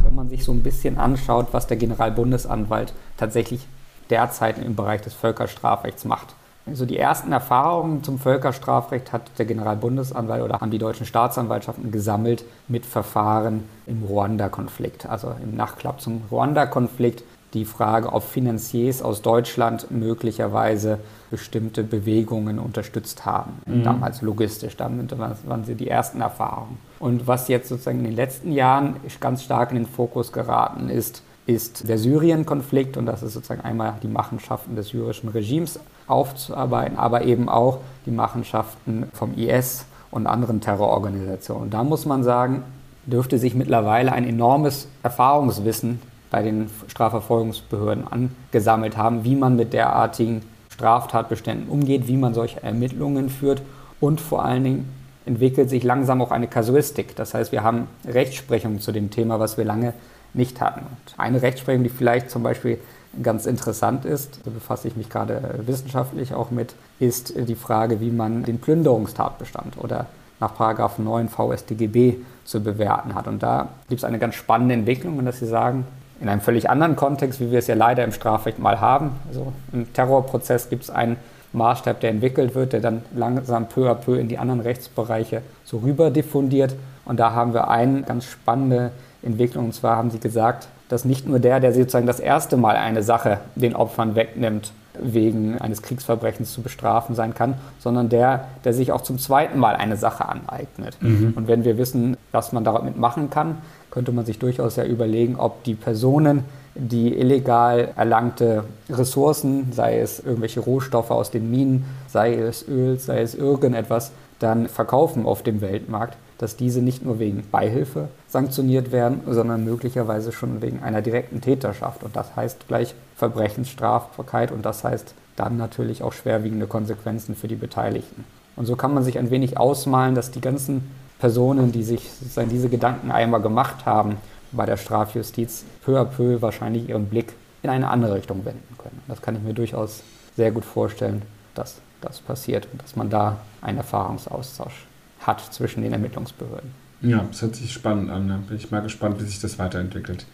wenn 0.04 0.14
man 0.14 0.30
sich 0.30 0.44
so 0.44 0.52
ein 0.52 0.62
bisschen 0.64 0.98
anschaut, 0.98 1.48
was 1.52 1.68
der 1.68 1.78
Generalbundesanwalt 1.78 2.94
tatsächlich 3.18 3.66
derzeit 4.10 4.58
im 4.60 4.76
Bereich 4.76 5.02
des 5.02 5.14
Völkerstrafrechts 5.14 6.06
macht. 6.06 6.36
Also 6.66 6.86
die 6.86 6.98
ersten 6.98 7.32
Erfahrungen 7.32 8.04
zum 8.04 8.20
Völkerstrafrecht 8.20 9.12
hat 9.12 9.24
der 9.38 9.46
Generalbundesanwalt 9.46 10.44
oder 10.44 10.60
haben 10.60 10.72
die 10.72 10.78
deutschen 10.78 11.06
Staatsanwaltschaften 11.06 11.92
gesammelt 11.92 12.46
mit 12.68 12.86
Verfahren 12.86 13.64
im 13.88 14.04
Ruanda-Konflikt, 14.04 15.08
also 15.08 15.34
im 15.44 15.56
Nachklapp 15.56 16.02
zum 16.02 16.22
Ruanda-Konflikt. 16.32 17.24
Die 17.54 17.66
Frage, 17.66 18.14
ob 18.14 18.24
Finanziers 18.24 19.02
aus 19.02 19.22
Deutschland 19.22 19.92
möglicherweise 19.92 21.00
bestimmte 21.30 21.84
Bewegungen 21.84 22.60
unterstützt 22.60 23.26
haben, 23.26 23.62
mhm. 23.66 23.84
damals 23.84 24.22
logistisch. 24.22 24.78
Damit 24.78 25.18
waren 25.20 25.66
sie 25.66 25.76
die 25.76 25.90
ersten 25.90 26.22
Erfahrungen. 26.22 26.78
Und 27.00 27.28
was 27.28 27.50
jetzt 27.50 27.68
sozusagen 27.68 28.00
in 28.00 28.06
den 28.06 28.16
letzten 28.16 28.54
Jahren 28.54 28.96
ganz 29.20 29.44
stark 29.44 29.72
in 29.72 29.78
den 29.78 29.86
Fokus 29.86 30.32
geraten 30.32 30.88
ist, 30.88 31.24
ist 31.46 31.88
der 31.90 31.98
Syrien-Konflikt 31.98 32.98
und 32.98 33.06
das 33.06 33.24
ist 33.24 33.34
sozusagen 33.34 33.62
einmal 33.62 33.96
die 34.04 34.08
Machenschaften 34.08 34.76
des 34.76 34.90
syrischen 34.90 35.30
Regimes 35.30 35.80
aufzuarbeiten, 36.08 36.98
aber 36.98 37.24
eben 37.24 37.50
auch 37.50 37.80
die 38.06 38.12
Machenschaften 38.12 39.10
vom 39.14 39.38
IS 39.38 39.86
und 40.12 40.28
anderen 40.28 40.62
Terrororganisationen. 40.62 41.64
Und 41.64 41.74
da 41.74 41.84
muss 41.84 42.06
man 42.06 42.24
sagen, 42.24 42.64
dürfte 43.06 43.38
sich 43.40 43.56
mittlerweile 43.56 44.12
ein 44.12 44.28
enormes 44.28 44.88
Erfahrungswissen 45.04 46.00
bei 46.30 46.44
den 46.44 46.70
Strafverfolgungsbehörden 46.88 48.06
angesammelt 48.08 48.96
haben, 48.98 49.24
wie 49.24 49.36
man 49.36 49.56
mit 49.56 49.74
derartigen 49.74 50.44
Straftatbeständen 50.70 51.68
umgeht, 51.68 52.08
wie 52.08 52.18
man 52.18 52.34
solche 52.34 52.64
Ermittlungen 52.64 53.30
führt 53.30 53.62
und 54.00 54.22
vor 54.22 54.46
allen 54.46 54.64
Dingen 54.64 54.94
entwickelt 55.26 55.70
sich 55.70 55.84
langsam 55.84 56.22
auch 56.22 56.32
eine 56.32 56.48
Kasuistik. 56.48 57.16
Das 57.16 57.34
heißt, 57.34 57.52
wir 57.52 57.64
haben 57.64 57.88
Rechtsprechung 58.08 58.80
zu 58.80 58.92
dem 58.92 59.12
Thema, 59.12 59.40
was 59.40 59.58
wir 59.58 59.66
lange 59.66 59.94
nicht 60.34 60.62
hatten. 60.62 60.82
Und 60.82 61.20
eine 61.20 61.42
Rechtsprechung, 61.42 61.84
die 61.84 61.90
vielleicht 61.90 62.30
zum 62.30 62.44
Beispiel 62.44 62.80
ganz 63.22 63.46
interessant 63.46 64.06
ist, 64.06 64.40
da 64.46 64.52
befasse 64.52 64.88
ich 64.88 64.96
mich 64.96 65.10
gerade 65.10 65.60
wissenschaftlich 65.66 66.34
auch 66.34 66.52
mit, 66.52 66.74
ist 67.00 67.34
die 67.36 67.56
Frage, 67.56 68.00
wie 68.00 68.12
man 68.12 68.44
den 68.44 68.60
Plünderungstatbestand 68.60 69.78
oder 69.78 70.06
nach 70.40 70.98
9 70.98 71.30
VStGB 71.30 72.16
zu 72.46 72.64
bewerten 72.64 73.14
hat. 73.14 73.28
Und 73.28 73.44
da 73.44 73.70
gibt 73.90 74.00
es 74.00 74.04
eine 74.04 74.18
ganz 74.18 74.36
spannende 74.36 74.74
Entwicklung, 74.74 75.24
dass 75.24 75.40
Sie 75.40 75.46
sagen, 75.46 75.86
in 76.20 76.30
einem 76.30 76.42
völlig 76.42 76.70
anderen 76.70 76.96
Kontext, 76.96 77.40
wie 77.40 77.52
wir 77.52 77.60
es 77.60 77.68
ja 77.68 77.76
leider 77.76 78.04
im 78.04 78.12
Strafrecht 78.12 78.60
mal 78.60 78.80
haben. 78.80 79.12
Also 79.28 79.54
im 79.74 79.92
Terrorprozess 79.92 80.70
gibt 80.70 80.84
es 80.84 80.90
einen 80.90 81.18
Maßstab, 81.54 82.00
der 82.00 82.12
entwickelt 82.12 82.56
wird, 82.56 82.74
der 82.74 82.80
dann 82.80 83.02
langsam 83.14 83.68
peu 83.68 83.90
à 83.90 83.96
peu 83.96 84.16
in 84.16 84.28
die 84.28 84.38
anderen 84.38 84.62
Rechtsbereiche 84.62 85.42
so 85.66 85.80
rüber 85.80 86.12
diffundiert. 86.12 86.76
Und 87.06 87.20
da 87.20 87.34
haben 87.34 87.54
wir 87.54 87.70
eine 87.70 88.04
ganz 88.04 88.26
spannende 88.26 88.92
Entwicklung. 89.24 89.66
Und 89.66 89.74
zwar 89.74 89.98
haben 89.98 90.12
Sie 90.12 90.20
gesagt, 90.20 90.68
dass 90.90 91.06
nicht 91.06 91.28
nur 91.28 91.40
der, 91.40 91.60
der 91.60 91.74
sozusagen 91.74 92.08
das 92.08 92.20
erste 92.20 92.58
Mal 92.58 92.76
eine 92.76 93.04
Sache 93.04 93.40
den 93.56 93.76
Opfern 93.76 94.16
wegnimmt, 94.16 94.74
wegen 95.00 95.58
eines 95.60 95.82
Kriegsverbrechens 95.82 96.52
zu 96.52 96.62
bestrafen 96.62 97.16
sein 97.16 97.34
kann, 97.34 97.56
sondern 97.80 98.10
der, 98.10 98.46
der 98.66 98.74
sich 98.74 98.92
auch 98.92 99.02
zum 99.02 99.20
zweiten 99.20 99.58
Mal 99.58 99.76
eine 99.76 99.96
Sache 99.96 100.28
aneignet. 100.28 100.98
Mhm. 101.00 101.34
Und 101.36 101.48
wenn 101.48 101.64
wir 101.64 101.78
wissen, 101.78 102.18
was 102.32 102.52
man 102.52 102.64
damit 102.64 102.98
machen 102.98 103.30
kann, 103.30 103.60
könnte 103.90 104.12
man 104.12 104.26
sich 104.26 104.40
durchaus 104.40 104.76
ja 104.76 104.84
überlegen, 104.84 105.38
ob 105.38 105.64
die 105.64 105.76
Personen, 105.76 106.44
die 106.76 107.18
illegal 107.18 107.90
erlangte 107.96 108.64
Ressourcen, 108.90 109.72
sei 109.74 110.00
es 110.00 110.20
irgendwelche 110.20 110.62
Rohstoffe 110.62 111.12
aus 111.12 111.32
den 111.32 111.52
Minen, 111.52 111.86
sei 112.08 112.36
es 112.36 112.68
Öl, 112.68 112.98
sei 113.00 113.22
es 113.22 113.36
irgendetwas, 113.36 114.12
dann 114.40 114.68
verkaufen 114.68 115.26
auf 115.26 115.44
dem 115.44 115.62
Weltmarkt, 115.62 116.18
dass 116.42 116.56
diese 116.56 116.82
nicht 116.82 117.06
nur 117.06 117.20
wegen 117.20 117.44
Beihilfe 117.52 118.08
sanktioniert 118.28 118.92
werden, 118.92 119.22
sondern 119.28 119.64
möglicherweise 119.64 120.32
schon 120.32 120.64
wegen 120.64 120.82
einer 120.82 121.04
direkten 121.04 121.40
Täterschaft. 121.40 122.04
Und 122.04 122.16
das 122.16 122.36
heißt 122.36 122.68
gleich 122.68 122.96
Verbrechensstrafbarkeit 123.16 124.52
und 124.52 124.66
das 124.66 124.84
heißt 124.84 125.14
dann 125.36 125.58
natürlich 125.58 126.02
auch 126.02 126.14
schwerwiegende 126.14 126.66
Konsequenzen 126.66 127.36
für 127.36 127.48
die 127.48 127.56
Beteiligten. 127.56 128.26
Und 128.56 128.66
so 128.66 128.76
kann 128.76 128.92
man 128.92 129.04
sich 129.04 129.20
ein 129.20 129.30
wenig 129.30 129.60
ausmalen, 129.60 130.16
dass 130.16 130.32
die 130.32 130.42
ganzen 130.42 130.90
Personen, 131.20 131.72
die 131.72 131.84
sich 131.84 132.10
diese 132.50 132.70
Gedanken 132.70 133.12
einmal 133.12 133.42
gemacht 133.42 133.86
haben 133.86 134.18
bei 134.52 134.66
der 134.66 134.78
Strafjustiz, 134.78 135.64
peu 135.86 136.00
à 136.00 136.06
peu 136.06 136.42
wahrscheinlich 136.42 136.90
ihren 136.90 137.06
Blick 137.06 137.34
in 137.62 137.70
eine 137.70 137.90
andere 137.90 138.16
Richtung 138.16 138.44
wenden 138.46 138.76
können. 138.80 139.00
Das 139.08 139.22
kann 139.22 139.36
ich 139.36 139.44
mir 139.44 139.54
durchaus 139.54 140.02
sehr 140.36 140.52
gut 140.52 140.66
vorstellen, 140.66 141.22
dass 141.54 141.76
das 142.02 142.20
passiert 142.20 142.68
und 142.72 142.82
dass 142.82 142.96
man 142.96 143.12
da 143.12 143.38
einen 143.62 143.78
Erfahrungsaustausch 143.78 144.88
hat 145.22 145.42
zwischen 145.54 145.84
den 145.84 145.94
Ermittlungsbehörden. 145.94 146.72
Ja, 147.02 147.26
das 147.30 147.42
hört 147.42 147.56
sich 147.56 147.72
spannend 147.74 148.10
an. 148.12 148.28
Da 148.28 148.38
bin 148.48 148.58
ich 148.58 148.72
mal 148.72 148.82
gespannt, 148.82 149.20
wie 149.20 149.26
sich 149.26 149.40
das 149.40 149.58
weiterentwickelt. 149.58 150.26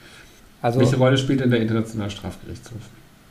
Also, 0.61 0.79
Welche 0.79 0.97
Rolle 0.97 1.17
spielt 1.17 1.39
denn 1.39 1.51
der 1.51 1.61
Internationale 1.61 2.09
Strafgerichtshof? 2.09 2.81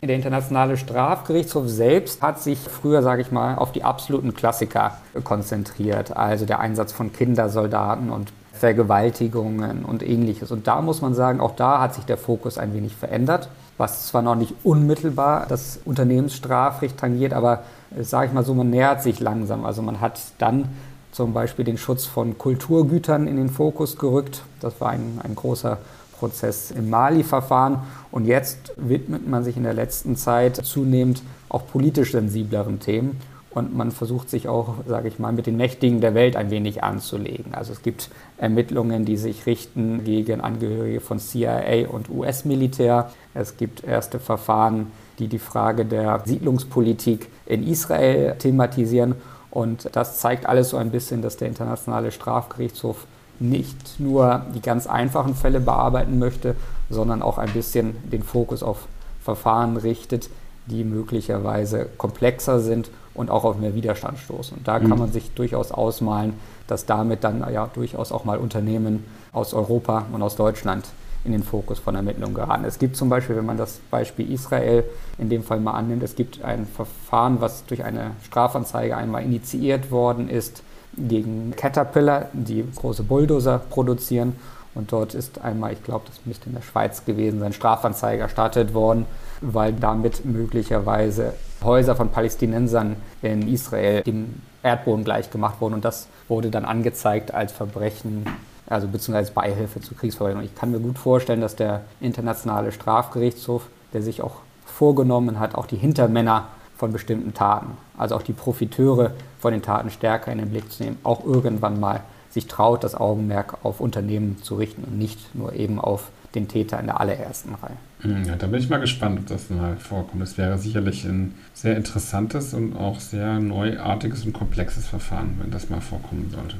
Der 0.02 0.14
Internationale 0.14 0.76
Strafgerichtshof 0.76 1.68
selbst 1.68 2.22
hat 2.22 2.40
sich 2.40 2.58
früher, 2.58 3.02
sage 3.02 3.22
ich 3.22 3.32
mal, 3.32 3.56
auf 3.56 3.72
die 3.72 3.82
absoluten 3.82 4.34
Klassiker 4.34 4.98
konzentriert, 5.24 6.16
also 6.16 6.46
der 6.46 6.60
Einsatz 6.60 6.92
von 6.92 7.12
Kindersoldaten 7.12 8.10
und 8.10 8.32
Vergewaltigungen 8.52 9.84
und 9.84 10.02
ähnliches. 10.02 10.50
Und 10.50 10.66
da 10.66 10.80
muss 10.80 11.00
man 11.00 11.14
sagen, 11.14 11.40
auch 11.40 11.56
da 11.56 11.80
hat 11.80 11.94
sich 11.94 12.04
der 12.04 12.18
Fokus 12.18 12.58
ein 12.58 12.72
wenig 12.74 12.94
verändert, 12.94 13.48
was 13.78 14.06
zwar 14.06 14.22
noch 14.22 14.34
nicht 14.34 14.54
unmittelbar 14.64 15.46
das 15.48 15.80
Unternehmensstrafrecht 15.84 16.96
tangiert, 16.98 17.32
aber 17.32 17.64
sage 18.00 18.28
ich 18.28 18.32
mal 18.32 18.44
so, 18.44 18.54
man 18.54 18.70
nähert 18.70 19.02
sich 19.02 19.20
langsam. 19.20 19.64
Also 19.64 19.82
man 19.82 20.00
hat 20.00 20.20
dann 20.38 20.68
zum 21.16 21.32
Beispiel 21.32 21.64
den 21.64 21.78
Schutz 21.78 22.04
von 22.04 22.36
Kulturgütern 22.36 23.26
in 23.26 23.38
den 23.38 23.48
Fokus 23.48 23.96
gerückt. 23.96 24.42
Das 24.60 24.78
war 24.82 24.90
ein, 24.90 25.18
ein 25.22 25.34
großer 25.34 25.78
Prozess 26.18 26.70
im 26.70 26.90
Mali-Verfahren. 26.90 27.78
Und 28.12 28.26
jetzt 28.26 28.74
widmet 28.76 29.26
man 29.26 29.42
sich 29.42 29.56
in 29.56 29.62
der 29.62 29.72
letzten 29.72 30.16
Zeit 30.16 30.56
zunehmend 30.56 31.22
auch 31.48 31.66
politisch 31.66 32.12
sensibleren 32.12 32.80
Themen. 32.80 33.18
Und 33.48 33.74
man 33.74 33.92
versucht 33.92 34.28
sich 34.28 34.46
auch, 34.46 34.74
sage 34.86 35.08
ich 35.08 35.18
mal, 35.18 35.32
mit 35.32 35.46
den 35.46 35.56
Mächtigen 35.56 36.02
der 36.02 36.12
Welt 36.12 36.36
ein 36.36 36.50
wenig 36.50 36.84
anzulegen. 36.84 37.54
Also 37.54 37.72
es 37.72 37.80
gibt 37.80 38.10
Ermittlungen, 38.36 39.06
die 39.06 39.16
sich 39.16 39.46
richten 39.46 40.04
gegen 40.04 40.42
Angehörige 40.42 41.00
von 41.00 41.18
CIA 41.18 41.88
und 41.88 42.10
US-Militär. 42.10 43.10
Es 43.32 43.56
gibt 43.56 43.84
erste 43.84 44.18
Verfahren, 44.18 44.88
die 45.18 45.28
die 45.28 45.38
Frage 45.38 45.86
der 45.86 46.20
Siedlungspolitik 46.26 47.28
in 47.46 47.66
Israel 47.66 48.36
thematisieren. 48.38 49.14
Und 49.56 49.88
das 49.96 50.18
zeigt 50.18 50.44
alles 50.44 50.68
so 50.68 50.76
ein 50.76 50.90
bisschen, 50.90 51.22
dass 51.22 51.38
der 51.38 51.48
Internationale 51.48 52.12
Strafgerichtshof 52.12 53.06
nicht 53.40 53.98
nur 53.98 54.42
die 54.54 54.60
ganz 54.60 54.86
einfachen 54.86 55.34
Fälle 55.34 55.60
bearbeiten 55.60 56.18
möchte, 56.18 56.56
sondern 56.90 57.22
auch 57.22 57.38
ein 57.38 57.48
bisschen 57.48 57.96
den 58.12 58.22
Fokus 58.22 58.62
auf 58.62 58.86
Verfahren 59.22 59.78
richtet, 59.78 60.28
die 60.66 60.84
möglicherweise 60.84 61.86
komplexer 61.96 62.60
sind 62.60 62.90
und 63.14 63.30
auch 63.30 63.44
auf 63.44 63.56
mehr 63.56 63.74
Widerstand 63.74 64.18
stoßen. 64.18 64.58
Und 64.58 64.68
da 64.68 64.78
mhm. 64.78 64.90
kann 64.90 64.98
man 64.98 65.10
sich 65.10 65.30
durchaus 65.30 65.72
ausmalen, 65.72 66.34
dass 66.66 66.84
damit 66.84 67.24
dann 67.24 67.42
ja 67.50 67.66
durchaus 67.72 68.12
auch 68.12 68.26
mal 68.26 68.36
Unternehmen 68.36 69.04
aus 69.32 69.54
Europa 69.54 70.04
und 70.12 70.20
aus 70.20 70.36
Deutschland 70.36 70.84
in 71.26 71.32
den 71.32 71.42
Fokus 71.42 71.78
von 71.78 71.94
Ermittlungen 71.94 72.34
geraten. 72.34 72.64
Es 72.64 72.78
gibt 72.78 72.96
zum 72.96 73.08
Beispiel, 73.08 73.36
wenn 73.36 73.46
man 73.46 73.56
das 73.56 73.80
Beispiel 73.90 74.32
Israel 74.32 74.84
in 75.18 75.28
dem 75.28 75.42
Fall 75.42 75.60
mal 75.60 75.72
annimmt, 75.72 76.02
es 76.02 76.14
gibt 76.14 76.42
ein 76.42 76.66
Verfahren, 76.66 77.40
was 77.40 77.64
durch 77.66 77.84
eine 77.84 78.12
Strafanzeige 78.24 78.96
einmal 78.96 79.22
initiiert 79.22 79.90
worden 79.90 80.28
ist 80.28 80.62
gegen 80.96 81.52
Caterpillar, 81.56 82.26
die 82.32 82.64
große 82.74 83.02
Bulldozer 83.02 83.58
produzieren. 83.58 84.36
Und 84.74 84.92
dort 84.92 85.14
ist 85.14 85.40
einmal, 85.42 85.72
ich 85.72 85.82
glaube, 85.82 86.04
das 86.06 86.20
müsste 86.26 86.48
in 86.48 86.54
der 86.54 86.62
Schweiz 86.62 87.04
gewesen 87.04 87.40
sein, 87.40 87.54
Strafanzeige 87.54 88.22
erstattet 88.22 88.74
worden, 88.74 89.06
weil 89.40 89.72
damit 89.72 90.24
möglicherweise 90.26 91.32
Häuser 91.64 91.96
von 91.96 92.10
Palästinensern 92.10 92.96
in 93.22 93.48
Israel 93.48 94.02
dem 94.02 94.42
Erdboden 94.62 95.04
gleichgemacht 95.04 95.60
wurden. 95.62 95.74
Und 95.74 95.84
das 95.84 96.08
wurde 96.28 96.50
dann 96.50 96.66
angezeigt 96.66 97.32
als 97.32 97.52
Verbrechen, 97.52 98.26
also 98.66 98.88
beziehungsweise 98.88 99.32
Beihilfe 99.32 99.80
zu 99.80 99.94
Kriegsverbrechen. 99.94 100.42
Ich 100.44 100.54
kann 100.54 100.70
mir 100.70 100.80
gut 100.80 100.98
vorstellen, 100.98 101.40
dass 101.40 101.56
der 101.56 101.82
Internationale 102.00 102.72
Strafgerichtshof, 102.72 103.68
der 103.92 104.02
sich 104.02 104.22
auch 104.22 104.36
vorgenommen 104.64 105.38
hat, 105.38 105.54
auch 105.54 105.66
die 105.66 105.76
Hintermänner 105.76 106.48
von 106.76 106.92
bestimmten 106.92 107.32
Taten, 107.32 107.76
also 107.96 108.16
auch 108.16 108.22
die 108.22 108.32
Profiteure 108.32 109.12
von 109.38 109.52
den 109.52 109.62
Taten 109.62 109.90
stärker 109.90 110.30
in 110.32 110.38
den 110.38 110.50
Blick 110.50 110.70
zu 110.70 110.82
nehmen, 110.82 110.98
auch 111.02 111.24
irgendwann 111.24 111.80
mal 111.80 112.02
sich 112.30 112.46
traut, 112.46 112.84
das 112.84 112.94
Augenmerk 112.94 113.64
auf 113.64 113.80
Unternehmen 113.80 114.42
zu 114.42 114.56
richten 114.56 114.84
und 114.84 114.98
nicht 114.98 115.34
nur 115.34 115.54
eben 115.54 115.80
auf 115.80 116.10
den 116.34 116.48
Täter 116.48 116.78
in 116.78 116.86
der 116.86 117.00
allerersten 117.00 117.54
Reihe. 117.54 117.76
Hm, 118.00 118.24
ja, 118.24 118.36
da 118.36 118.46
bin 118.46 118.60
ich 118.60 118.68
mal 118.68 118.78
gespannt, 118.78 119.18
ob 119.20 119.26
das 119.26 119.48
mal 119.48 119.76
vorkommt. 119.76 120.22
Es 120.22 120.36
wäre 120.36 120.58
sicherlich 120.58 121.04
ein 121.04 121.34
sehr 121.54 121.76
interessantes 121.76 122.52
und 122.52 122.76
auch 122.76 123.00
sehr 123.00 123.40
neuartiges 123.40 124.26
und 124.26 124.34
komplexes 124.34 124.86
Verfahren, 124.86 125.38
wenn 125.40 125.50
das 125.50 125.70
mal 125.70 125.80
vorkommen 125.80 126.30
sollte. 126.30 126.56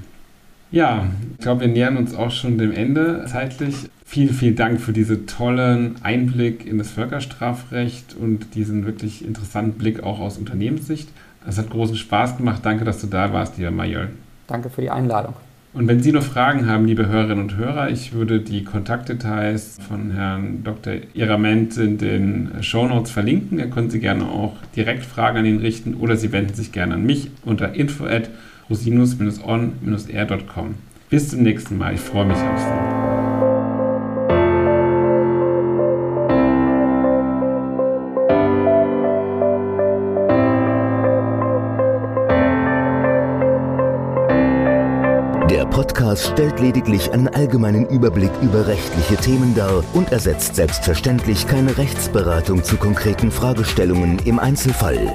Ja, 0.71 1.07
ich 1.33 1.39
glaube, 1.39 1.63
wir 1.63 1.69
nähern 1.69 1.97
uns 1.97 2.15
auch 2.15 2.31
schon 2.31 2.59
dem 2.59 2.73
Ende 2.73 3.25
zeitlich. 3.27 3.75
Vielen, 4.05 4.35
vielen 4.35 4.57
Dank 4.57 4.81
für 4.81 4.93
diesen 4.93 5.27
tollen 5.27 5.97
Einblick 6.03 6.67
in 6.67 6.79
das 6.79 6.91
Völkerstrafrecht 6.91 8.17
und 8.19 8.55
diesen 8.55 8.87
wirklich 8.87 9.25
interessanten 9.25 9.79
Blick 9.79 10.03
auch 10.03 10.21
aus 10.21 10.39
Unternehmenssicht. 10.39 11.09
Es 11.49 11.59
hat 11.59 11.71
großen 11.71 11.97
Spaß 11.97 12.37
gemacht. 12.37 12.61
Danke, 12.65 12.85
dass 12.85 13.01
du 13.01 13.07
da 13.07 13.33
warst, 13.33 13.59
lieber 13.59 13.71
Majol. 13.71 14.09
Danke 14.47 14.71
für 14.71 14.81
die 14.81 14.91
Einladung. 14.91 15.35
Und 15.73 15.89
wenn 15.89 16.01
Sie 16.01 16.11
noch 16.11 16.23
Fragen 16.23 16.67
haben, 16.67 16.87
liebe 16.87 17.07
Hörerinnen 17.07 17.39
und 17.39 17.57
Hörer, 17.57 17.91
ich 17.91 18.15
würde 18.15 18.41
die 18.41 18.65
Kontaktdetails 18.65 19.77
von 19.87 20.11
Herrn 20.11 20.65
Dr. 20.65 20.95
Irament 21.13 21.77
in 21.77 21.99
den 21.99 22.51
Shownotes 22.63 23.11
verlinken. 23.11 23.59
Da 23.59 23.67
können 23.67 23.91
Sie 23.91 24.01
gerne 24.01 24.25
auch 24.25 24.55
direkt 24.75 25.05
Fragen 25.05 25.37
an 25.37 25.45
ihn 25.45 25.59
richten 25.59 25.95
oder 25.95 26.17
Sie 26.17 26.33
wenden 26.33 26.55
sich 26.55 26.73
gerne 26.73 26.95
an 26.95 27.05
mich 27.05 27.31
unter 27.45 27.75
info 27.75 28.07
rosinus-on-r.com. 28.69 30.75
Bis 31.09 31.29
zum 31.29 31.43
nächsten 31.43 31.79
Mal. 31.79 31.95
Ich 31.95 32.01
freue 32.01 32.27
mich 32.27 32.37
auf 32.37 32.59
Sie. 32.59 33.07
Podcast 45.77 46.33
stellt 46.33 46.59
lediglich 46.59 47.13
einen 47.13 47.29
allgemeinen 47.29 47.87
Überblick 47.89 48.31
über 48.41 48.67
rechtliche 48.67 49.17
Themen 49.17 49.55
dar 49.55 49.85
und 49.93 50.11
ersetzt 50.11 50.57
selbstverständlich 50.57 51.47
keine 51.47 51.77
Rechtsberatung 51.77 52.65
zu 52.65 52.79
konkreten 52.79 53.31
Fragestellungen 53.31 54.19
im 54.21 54.39
Einzelfall. 54.39 55.15